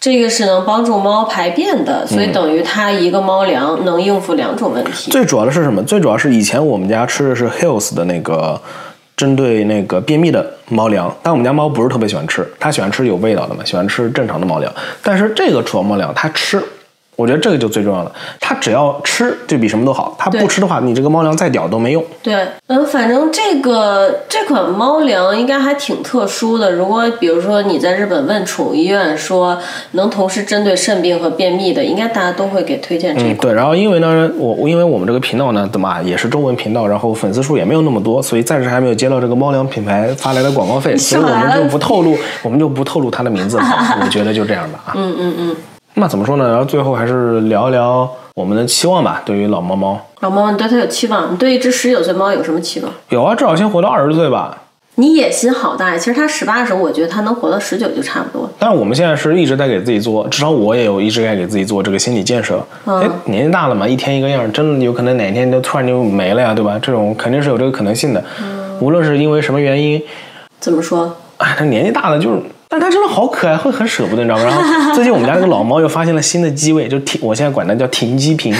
[0.00, 5.10] 这个是能帮助猫排便的，所以等于它一个猫粮能应付两种问题。
[5.10, 5.82] 最主要的是什么？
[5.84, 8.60] 最主要是以前我们家吃的是 Hills 的那个
[9.16, 14.72] 针对那个便秘的猫粮，但我们家猫不是特别喜欢吃，它喜欢吃有味道的嘛，喜欢吃正常的猫粮。
[15.02, 16.62] 但是这个宠物猫粮它吃，
[17.16, 22.04] 我觉得这个就最重要的，它只要吃就比什么都好，它不吃的话，你这个猫粮再屌都没用。
[22.22, 26.72] 对，嗯，反正这个这款猫粮应该还挺特殊的。
[26.72, 29.58] 如果比如说你在日本问宠物医院说
[29.92, 33.52] 能同时针对肾病和便秘的，应该大家都会给推荐这个嗯，对。
[33.52, 43.64] 然后因为呢，我因为我们这个频道呢，怎么啊也是中文频道，然后粉丝数也没有那么多，所以暂时还没有接到这个猫粮品牌发来的广告费， 所以我们就不透露，我们就不透露它的名字了。
[44.02, 44.92] 我觉得就这样吧啊。
[44.96, 45.56] 嗯 嗯嗯。
[45.94, 46.48] 那怎么说呢？
[46.48, 49.22] 然后最后还是聊一聊我们的期望吧。
[49.24, 51.32] 对于老猫猫，老猫，你对它有期望？
[51.32, 52.92] 你对一只十九岁猫有什么期望？
[53.10, 54.58] 有啊，至少先活到二十岁吧。
[54.96, 55.98] 你野心好大呀！
[55.98, 58.48] 其实它十八的时候，我觉得它能活到十九就差不多。
[58.60, 62.64] 但是我们现在是一直在给自己做，至少我也有一直在给自己做这个心理建设。
[62.84, 66.78] 哎、年纪大了嘛，一天一个样，真的有可能哪天就突然就没了呀，对吧？
[66.80, 68.22] 这种肯定是有这个可能性的。
[68.80, 70.00] 无论是因为什么原因，
[70.60, 71.16] 怎么说？
[71.38, 72.42] 哎，他年纪大了就是，
[72.74, 74.44] 但它真的好可爱，会很舍不得，你知道吗？
[74.44, 78.52] 然后最近我们家那个老猫又发现了新的机位，就停，我现在管它叫停机坪，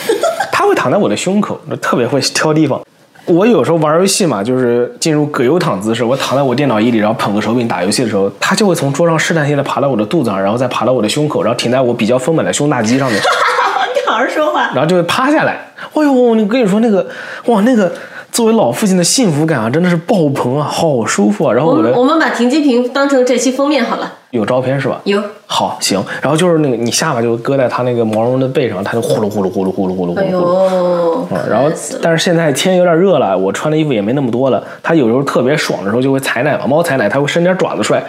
[0.52, 2.78] 它会躺在我的胸口，就特别会挑地方。
[3.24, 14.70] 我有时候玩游戏嘛，就是进入葛优躺姿势，我躺在我电脑椅里，然后捧个手柄打游戏的时候，它就会从桌上试探性的爬到我的肚子上，然后再爬到我的胸口，然后停在我比较丰满的胸大肌上面，你好好说话。
[14.74, 15.52] 然后就会趴下来。
[15.94, 17.06] 哎呦，我跟你说那个，
[17.46, 17.90] 哇，那个
[18.32, 21.52] 作为老父亲的幸福感啊，真的是爆棚啊，好舒服啊。
[21.52, 24.10] 然后我们我们把停机坪当成这期封面好了。
[24.30, 24.98] 有照片是吧？
[25.04, 25.22] 有。
[25.46, 30.40] 好，行，然后就是那个你下巴就搁在它那个毛绒的背上，它就呼噜呼噜呼噜呼噜呼噜呼哎噜呼噜。
[30.40, 34.64] 呦，嗯然后但是现在天有点热了，我穿的衣服也没那么多了。
[34.82, 38.02] 它有时候特别爽的时候就会踩奶嘛，猫踩奶它会伸点爪子出来，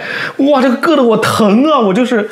[0.50, 1.78] 哇，这个硌得我疼啊！
[1.82, 2.30] 我就是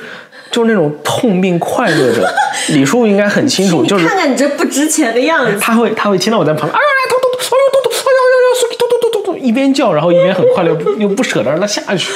[0.49, 2.25] 就是那种痛并快乐着。
[2.69, 5.57] 李叔应该很清楚， 就是看看你这不值钱的样子。
[5.59, 12.11] 他会他会听到我在旁边，哎呀哎痛痛呦痛痛，哎呦呦呦，痛痛痛痛痛，一边叫，然后一边很快乐，又不舍得让它下去。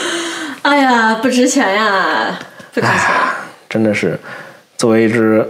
[0.61, 2.39] 哎呀，不值钱呀，
[2.73, 2.95] 不值钱。
[3.69, 4.19] 真的是，
[4.77, 5.47] 作为一只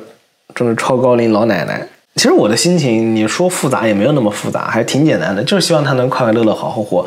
[0.54, 7.06] 真的超高龄老奶奶，其实我的心情，你说复杂也没有那么复杂，还挺简单的，就是希望她能快快乐乐好好活。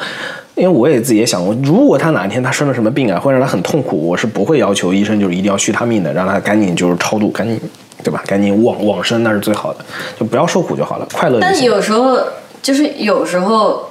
[0.55, 7.61] 因为我也自己也想过，如果她哪天她生了什么病啊，会让她很痛苦，我是不会要求医生就是一定要续她命的，让她赶紧就是超度，赶紧
[8.03, 8.23] 对吧？
[8.27, 9.85] 赶紧往往生那是最好的，
[10.19, 11.63] 就不要受苦就好了，快乐但。
[11.63, 12.19] 有时候
[12.63, 13.91] 就是有时候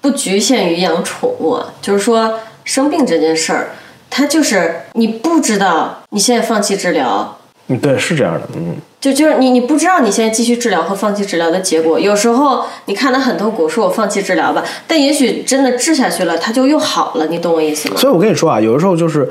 [0.00, 3.70] 不局限于养宠物，就是说生病这件事儿，
[4.08, 7.38] 它就是你不知道你现在放弃治疗，
[7.68, 8.76] 嗯，对，是这样的，嗯。
[8.98, 12.00] 就就是你你不知道你现在继续治疗和放弃治疗的结果。
[12.00, 17.96] 有时候你看到很痛苦，说我放弃治疗吧，但也许真的治下去了，它就又好了，你懂我意思吗？
[17.96, 19.30] 所以我跟你说啊，有的时候就是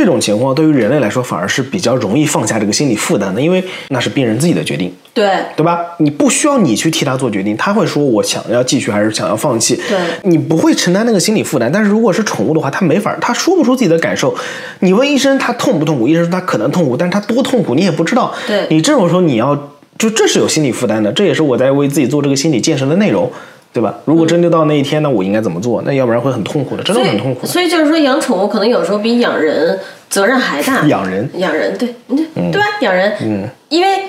[0.00, 5.78] 这种情况，对于人类来说反而是比较容易放下这个心理负担的，因为那是病人自己的决定，对对吧？
[5.98, 11.70] 你不需要你去替他做决定，他会说我想要继续还是想要放弃，对你不会承担那个心理负担。
[11.70, 14.34] 但是如果是宠物的话，他没法，他说不出自己的感受。
[14.78, 18.32] 你问医生他痛不痛苦，医生说他可能痛苦，但是他多痛苦你也不知道。
[18.46, 19.54] 对你这种时候你要
[19.98, 23.30] 就这是有心理负担的，这也是我在为自己做这个心理建设的内容。
[23.72, 23.94] 对吧？
[24.04, 25.82] 如果真的到那一天，那我应该怎么做？
[25.82, 27.46] 那要不然会很痛苦的，真的很痛苦的。
[27.46, 29.78] 所以就是说，养宠物可能有时候比养人
[30.08, 30.84] 责任还大。
[30.88, 32.66] 养人养人，对，对，对吧？
[32.80, 34.02] 养人，嗯，因为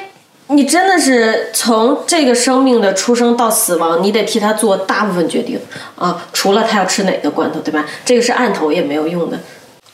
[0.47, 5.59] 你真的是从这个生命的出生到死亡，你得替他做大部分决定
[5.95, 7.85] 啊，除了他要吃哪个罐头，对吧？
[8.03, 9.37] 这个是按头也没有用的，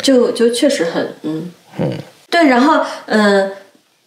[0.02, 1.92] 就就确实很，嗯嗯，
[2.30, 2.48] 对。
[2.48, 3.52] 然后，嗯、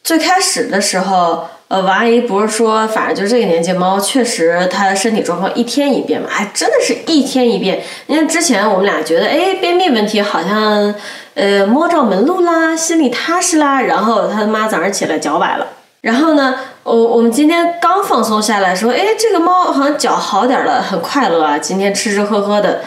[0.03, 7.81] 最开始的时候，呃，王阿姨不是说，反正就这个年纪猫确实它的身体状况一天一变嘛，哎，真的是一天一变。
[8.07, 10.93] 你看之前我们俩觉得，哎，便秘问题好像
[11.35, 15.67] 呃摸着门路啦，心里踏实啦，然后他妈早上起来脚崴了。
[16.01, 22.81] 然后呢，我我们今天刚放松下来，说，哎，这个猫好像脚好点了，很快乐啊，今天吃吃喝喝的。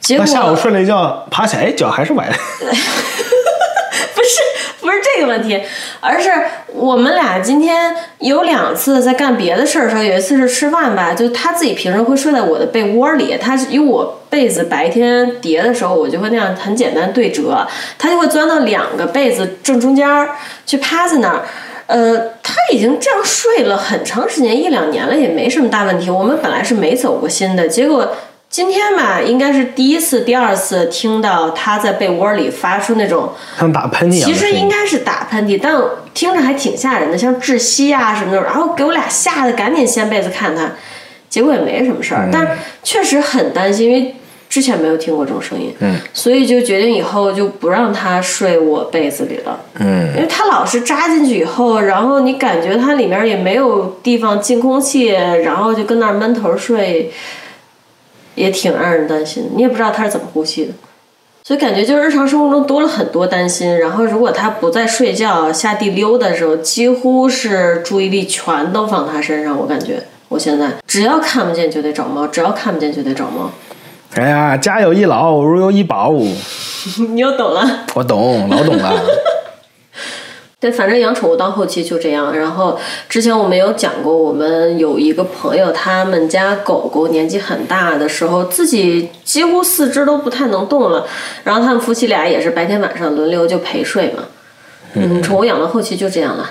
[0.00, 2.34] 结果那下午睡了一觉，爬起来，哎，脚还是崴的。
[4.92, 5.60] 是这个问题，
[6.00, 6.30] 而是
[6.72, 17.66] 我们俩今天有两次在干别的事儿的时候，有一次是吃饭吧，就他自己平时会睡在我的被窝里，他因为我被子白天叠的时候，我就会那样很简单对折，
[17.98, 20.30] 他就会钻到两个被子正中间儿
[20.66, 21.42] 去趴在那儿。
[21.88, 26.08] 呃，他已经这样睡了很长时间，一两年了，也没什么大问题。
[26.08, 28.16] 我们本来是没走过心的，结果
[28.52, 33.32] 今天吧，应该是第一次、第二次听到他在被窝里发出那种。
[33.58, 34.36] 像打喷嚏一样其。
[34.36, 35.74] 实应该是打喷嚏，但
[36.12, 38.42] 听着还挺吓人的，像窒息啊什么的。
[38.42, 40.70] 然后给我俩吓得赶紧掀被子看他，
[41.30, 44.14] 结果也没什么事儿，但确实很担心，因为
[44.50, 57.10] 之前没有听过这种声音，嗯，所以就决定以后就不让他睡我被子里了，嗯，因为他老是扎进去以后，然后你感觉它里面也没有地方进空气，然后就跟那儿闷头睡，
[58.34, 59.50] 也挺让人担心的。
[59.54, 60.72] 你也不知道他是怎么呼吸的。
[61.44, 69.58] 所以感觉就是日常生活中多了很多担心，然后如果他不在睡觉下地溜达的时候，几乎是注意力全都放他身上。
[69.58, 73.50] 我感觉我现在只要看不见就得找猫，只要看不见就得找猫。
[74.14, 76.12] 哎呀，家有一老，如有一宝，
[77.10, 77.86] 你又懂了。
[77.94, 78.92] 我懂，老懂了。
[80.62, 82.32] 对，反正养宠物到后期就这样。
[82.32, 91.04] 然后之前我们有讲过，我们有一个朋友，他们家狗狗年纪很大的时候，自己几乎四肢都不太能动了。
[91.42, 94.22] 然后他们夫妻俩也是白天晚上轮流就陪睡嘛。
[94.94, 96.48] 嗯，宠物养到后期就这样了。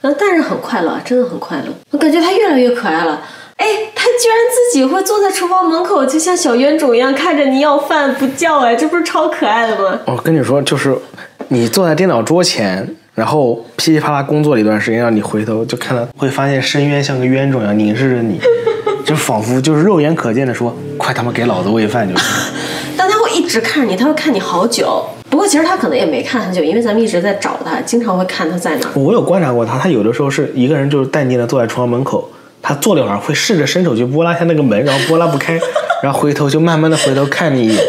[0.00, 1.66] 嗯，但是很快乐，真的很快乐。
[1.92, 3.22] 我感觉它越来越可爱了。
[3.58, 10.00] 哎，它居然自己会坐在厨房门口，就像小冤种一样看着你要饭不叫，哎，这不是超可爱的吗？
[10.06, 10.98] 我跟你说，就是
[11.46, 18.40] 你坐在电脑桌前，然后噼里啪啦工作了一段时间，让你回头就看到，会发现深渊像个冤种一样凝视着你，
[19.04, 22.24] 就仿佛就是肉眼可见的说：“快他妈给老子喂饭就行。
[22.96, 25.04] 但他会一直看着你，他会看你好久。
[25.28, 28.88] 不过其实他可能也没看很久，因为咱们一直在找他，经常会看他在哪。
[28.94, 32.30] 我有观察过他，他有的时候是一个人就是淡定的坐在床门口，
[32.62, 35.58] 他坐了一会儿，会试着伸手去拨拉一下那个门，然后拨拉不开，
[36.02, 37.84] 然后回头就慢慢的回头看你一眼，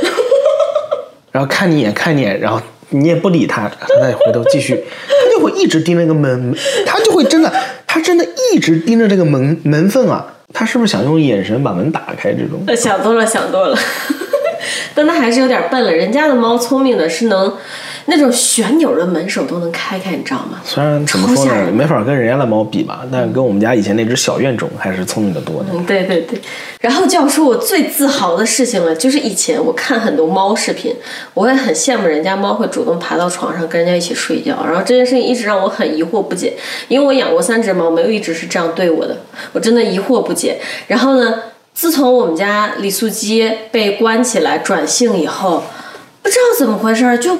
[1.32, 2.62] 然后看你一眼看你一眼，然后
[2.94, 4.76] 你也不理他，他再回头继续，
[5.08, 7.52] 他就会一直盯那个门，他就会真的，
[7.86, 12.32] 他真的一直盯着这个门门缝啊，他是不是想用眼神把门打开？
[12.34, 13.78] 这种呃想多了，想多了。
[14.96, 15.92] 但它还是有点笨了。
[15.92, 17.52] 人家的猫聪明的是能
[18.06, 20.60] 那种旋钮的门手都能开开，你知道吗？
[20.66, 25.68] 虽然怎么说呢，没法跟人家的猫比吧，但跟我们家以前那只小怨种还是聪明的多的。
[25.74, 26.40] 嗯，对对对。
[26.82, 30.94] 然后就要说我最自豪的事情了，就是以前我看很多猫视频，
[31.34, 34.66] 我也很羡慕人家猫会主动爬到床上跟人家一起睡觉。
[34.66, 36.54] 然后这件事情一直让我很疑惑不解，
[36.90, 39.18] 因为我养过三只猫，没有一直是这样对我的，
[39.54, 40.60] 我真的疑惑不解。
[40.88, 41.36] 然后呢，
[41.74, 45.64] 自从我们家李素基被关起来转性以后，
[46.22, 47.38] 不知道怎么回事儿就。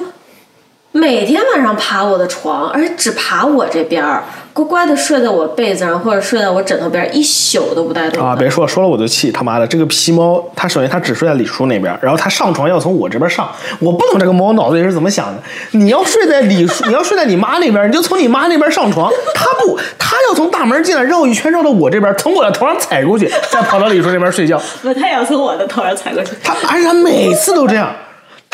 [0.96, 4.22] 每天晚上爬我的床，而且只爬我这边儿，
[4.52, 8.24] 乖乖的睡在我被子上或者睡在我枕头边儿，一宿都不带动。
[8.24, 15.42] 啊，别说了，说了我就气，他妈的，这个皮猫，它首先它只睡在李叔那边，然后它上床要从我这边上，我不懂这个猫脑子里是怎么想的。
[15.72, 24.62] 你要睡在李叔，你要睡在你妈那边，你就从你妈那边上床，它不，它要从大门进来绕一圈绕到我这边，从我的头上踩过去，再跑到李叔那边睡觉。
[24.80, 26.30] 不，它也要从我的头上踩过去。
[26.40, 27.92] 它而且它每次都这样，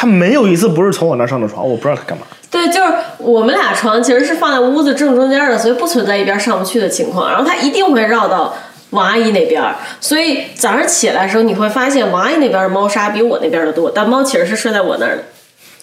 [0.01, 2.26] 它没有一次不是从我那上的床，我不知道他干嘛。
[2.51, 7.28] 对，就是我们俩床其实是放在屋子正中间的，所以不存在一边上不去的情况。
[7.30, 8.57] 然后他一定会绕到
[8.90, 9.62] 王阿姨那边，
[10.01, 15.22] 所以早上起来的时候你会发现王阿姨那边的猫砂比我那边的多，但猫其实是睡在我那儿的，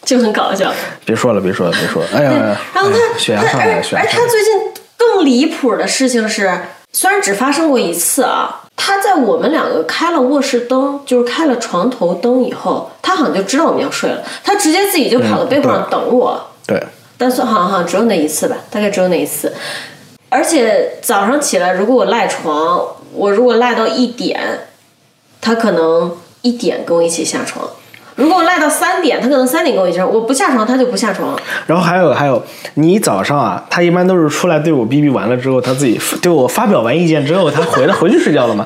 [0.03, 0.73] 就很搞笑。
[1.05, 4.25] 别说了，别说了，别说了，哎呀，然后他，血压他上来了，而而血压上来了。
[4.25, 4.53] 他最近
[4.97, 6.51] 更离谱的事情是，
[6.91, 16.41] 虽然只发生过一次啊，他在我们两个开了卧室灯，就是开了床头灯以后，他好像就知道我们要睡了，他直接自己就跑到被窝上等我。
[16.65, 16.81] 对，
[17.17, 19.53] 但算好像好像只有那一次吧，大概只有那一次。
[20.29, 24.67] 而且早上起来，如果我赖床，我如果赖到一点，
[25.41, 27.65] 他可能一点跟我一起下床；
[28.17, 30.11] 如果我赖到三点，他可能三点跟我一起上。
[30.11, 31.39] 我不下床，他就不下床。
[31.67, 32.43] 然后还有还有，
[32.73, 38.65] 你早上啊，他一般都是出来对我逼逼完了之后，他自己对我发表完意见之后，他回来回去睡觉了嘛。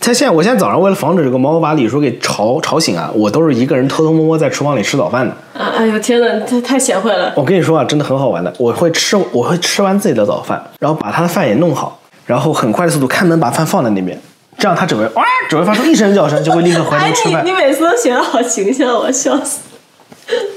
[0.00, 5.34] 他 现在，我现在早上为了防止这个猫把李叔给吵吵醒啊，我都是一个人偷偷摸摸在厨房里吃早饭的。
[5.58, 5.72] 啊！
[5.78, 7.32] 哎呦天哪，他太贤惠了。
[7.34, 14.20] 我跟你说啊，真的很好玩的，我会吃我会吃完自己的早饭，然后把他的饭也弄好，然后很快的速度开门把饭放在那边，
[14.58, 19.60] 这样它只会哇，只会发出一声叫声，就会立刻回哎头，吃饭你你，每次都学的好形象，我笑死。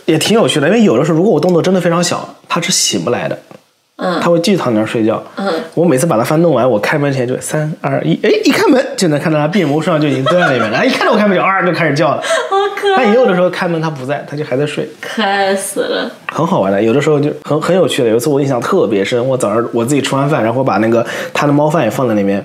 [0.05, 0.67] 也挺有趣的。
[0.67, 3.37] 因为有的时候如果我动作真的非常小，它是醒不来的，
[3.97, 5.21] 嗯它会继续躺那儿睡觉。
[5.35, 12.21] 嗯，我每次把它翻弄完，我开门前就三二一，哎，一开门就能看到它变谋上就已经蹲在那边了，哎，一看到我开门就啊就开始叫了。
[12.21, 14.87] 好可爱，但也有的时候开门它不在，它就还在睡。
[15.01, 16.09] 可爱死了。
[16.31, 18.09] 很好玩的，有的时候就很很有趣的。
[18.09, 22.43] 有一次我印象特别深，我早上我自己吃完饭，然后把那个它的猫饭也放在那边，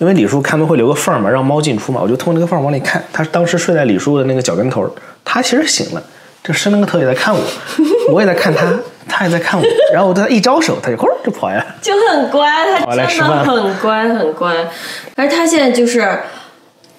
[0.00, 3.04] 因为李叔开门会留个缝儿嘛，让猫进出嘛，我就通过那个缝儿往里看。
[3.12, 4.90] 他当时睡在李叔的那个脚跟头儿，
[5.22, 6.02] 他其实醒了，
[6.42, 7.40] 这伸了个头也在看我，
[8.10, 8.64] 我也在看他，
[9.06, 11.66] 他也在看我，然后我对他一招手，他就呼就跑下来。
[11.82, 12.48] 就很乖，
[12.82, 14.56] 他真的很乖很乖，
[15.16, 16.20] 而他现在就是，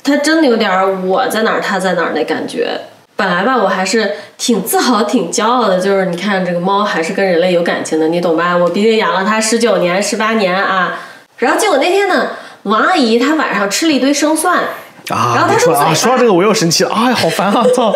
[0.03, 2.79] 他真的有点儿我在哪儿他在哪儿那感觉。
[3.15, 8.55] 本来吧，我还是挺自豪、挺骄傲的，就是你看这个猫还是跟人类有感情的，你懂吧？
[8.55, 10.99] 我毕竟养了它十九年、十八年啊。
[11.37, 12.27] 然后结果那天呢，
[12.63, 14.63] 王阿姨她晚上吃了一堆生蒜，
[15.07, 17.65] 然啊后，他说啊，说到这个我又生气了，哎，好烦啊！
[17.75, 17.93] 操，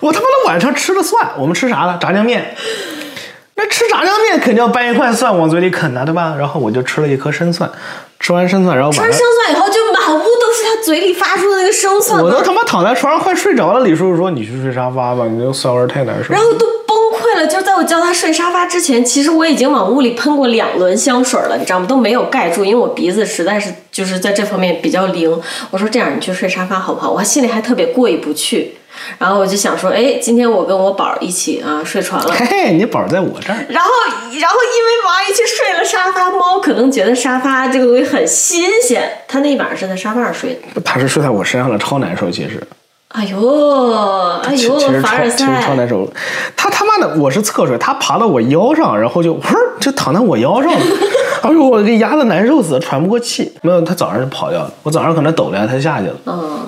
[0.00, 1.98] 我他妈的晚上吃了蒜，我们吃啥了？
[2.00, 2.54] 炸酱面。
[3.60, 6.34] 那吃炸酱面肯定要掰一块蒜往嘴里啃呐，对吧？
[6.38, 7.68] 然后我就吃了一颗生蒜，
[8.20, 13.80] 吃完生蒜，然后吃完生蒜以后就满屋都是他嘴里发出的那个生蒜我都他妈躺在床上快睡着了。
[13.84, 17.48] 李叔叔说：“你去睡沙发吧，你这个蒜味儿太难受。”然后都崩溃了。
[17.48, 21.86] 就在我叫他睡沙发之前，其实我已经往屋里喷过两轮香水了，你知道吗？
[21.88, 25.28] 都没有盖住，因为我鼻子实在是就是在这方面比较灵。
[25.72, 27.10] 我说这样，你去睡沙发好不好？
[27.10, 28.76] 我心里还特别过意不去。
[29.18, 32.32] 然后我就想说，哎，今天我跟我宝儿一起啊睡床了。
[32.32, 33.58] 嘿嘿，你宝儿在我这儿。
[33.68, 40.80] 然后，然后因为王一去睡了沙发，猫可能觉得沙发这个东西很新鲜，它那一晚上是在沙发上睡的。
[40.82, 42.30] 它是睡在我身上了，超难受。
[42.30, 42.62] 其实，
[43.08, 43.92] 哎呦，
[44.44, 46.08] 哎呦其其实，超凡尔其实超，难受。
[46.56, 50.80] 他他妈的，我是侧睡，他爬到我腰上，然后就呼儿就躺在我腰上了。
[51.42, 53.52] 哎呦，我给压的难受死了，喘不过气。
[53.62, 54.72] 没有，他早上就跑掉了。
[54.82, 56.14] 我早上可能抖了，他下去了。
[56.26, 56.66] 嗯，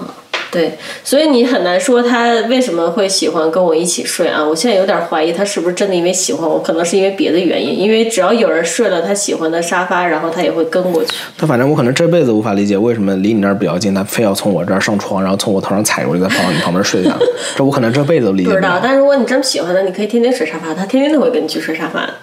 [0.51, 4.45] 对，所以你很难说他为什么会喜欢跟我一起睡啊。
[4.45, 7.79] 我现在有点怀疑他是不是真的因为喜欢我，可能是因为别的原因。
[7.79, 11.11] 因为只要有人睡了他喜欢的沙发，然后他也会跟过去。
[11.39, 17.17] 他反正我可能这辈子无法理解为什么离你那儿比较近，他非要从我这儿上床，然后从我头上踩过去，再跑到你旁边睡下。
[17.57, 18.81] 这我可能这辈子都理解不知道，了。
[18.83, 22.15] 但如果你真喜欢他，你可以天天睡沙发，他天天都会跟你去睡沙发的。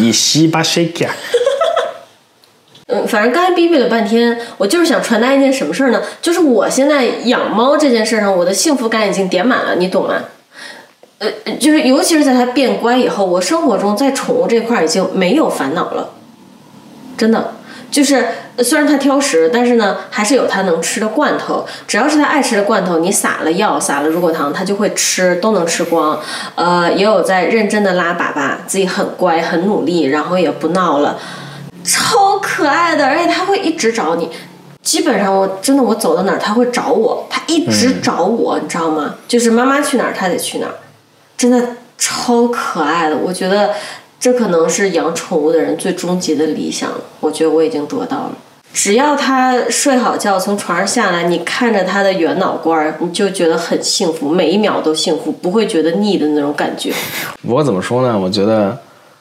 [0.00, 1.10] 你西巴谁呀？
[2.88, 6.02] 嗯，反正刚才逼逼了半天，我就是想传达一件什么事儿呢？
[6.22, 10.22] 就是我现在养猫这件事上，我的幸福感已经点满了，你懂吗？
[11.18, 16.10] 呃，就是尤其是在它变乖以后，我生活中在宠物这块儿已经没有烦恼了，
[17.16, 17.54] 真的。
[17.90, 18.26] 就是
[18.56, 21.66] 呃虽然它挑食，但是呢，还是有它能吃的罐头。
[21.86, 26.20] 只要是它爱吃的罐头，你撒了药、撒了乳果糖，它就会吃，都能吃光。
[26.54, 31.18] 呃，也有在认真的拉粑粑，自己很乖、很努力，然后也不闹了。
[31.84, 34.28] 超可爱的，而且它会一直找你。
[34.82, 39.14] 基本上我真的我走到哪儿，它会找我，它一直找我，你知道吗？
[39.26, 40.74] 就是妈妈去哪儿，它得去哪儿，
[41.36, 41.60] 真的
[41.98, 43.16] 超可爱的。
[43.16, 43.74] 我觉得
[44.18, 47.00] 这可能是养宠物的人最终极的理想了。
[47.20, 48.32] 我觉得我已经得到了。
[48.72, 56.92] 只要它睡好觉，从床上下来，你看着它的圆脑瓜儿，你就觉得很幸福，每一秒都幸福，不会觉得腻的那种感觉。
[57.42, 58.18] 我怎么说呢？
[58.18, 58.76] 我觉得，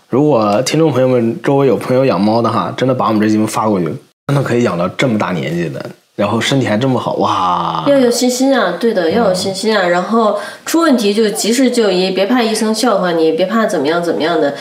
[0.09, 3.85] 如果听众朋友们周围有朋友养猫的哈，真的把我们这节目发过去，
[4.27, 5.85] 真的可以养到这么大年纪的，
[6.17, 7.85] 然后身体还这么好，哇！
[7.87, 9.87] 要有信心啊，对的，要有信心啊。
[9.87, 14.53] 然后出问题就及时就医，别怕医生笑话你，别怕怎么样怎么样的。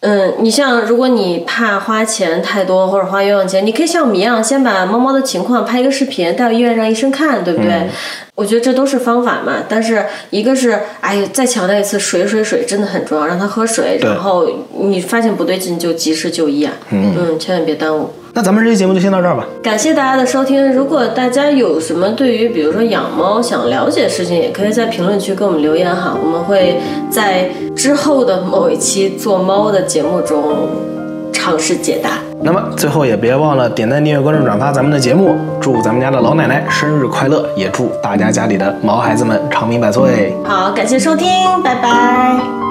[0.00, 7.88] 嗯，你像如果你怕花钱太多或者花冤枉钱，你可以像我们一样，先把猫猫的情况拍一个视频，带到医院让医生看，对不对？
[8.36, 9.64] 我觉得这都是方法嘛。
[9.68, 13.98] 但是一个是，哎，再强调一次，水水水真的很重要，让它喝水。
[14.00, 18.10] 然后你发现不对劲就及时就医啊，嗯千万别耽误。
[18.38, 19.44] 那咱们这期节目就先到这儿吧。
[19.60, 20.72] 感谢大家的收听。
[20.72, 26.80] 如果大家有什么对于比如说养猫想了解的事情，也可以在评论区给我们留言哈，我们会
[27.10, 30.68] 在之后的某一期做猫的节目中
[31.32, 32.10] 尝试解答。
[32.40, 40.32] 那么最后也别忘了点赞、订阅、关注、转发咱们的节目，祝咱们家的老奶奶生日快乐，也祝大家家里的毛孩子们长命百岁。
[40.44, 41.28] 好，感谢收听，
[41.64, 42.67] 拜拜。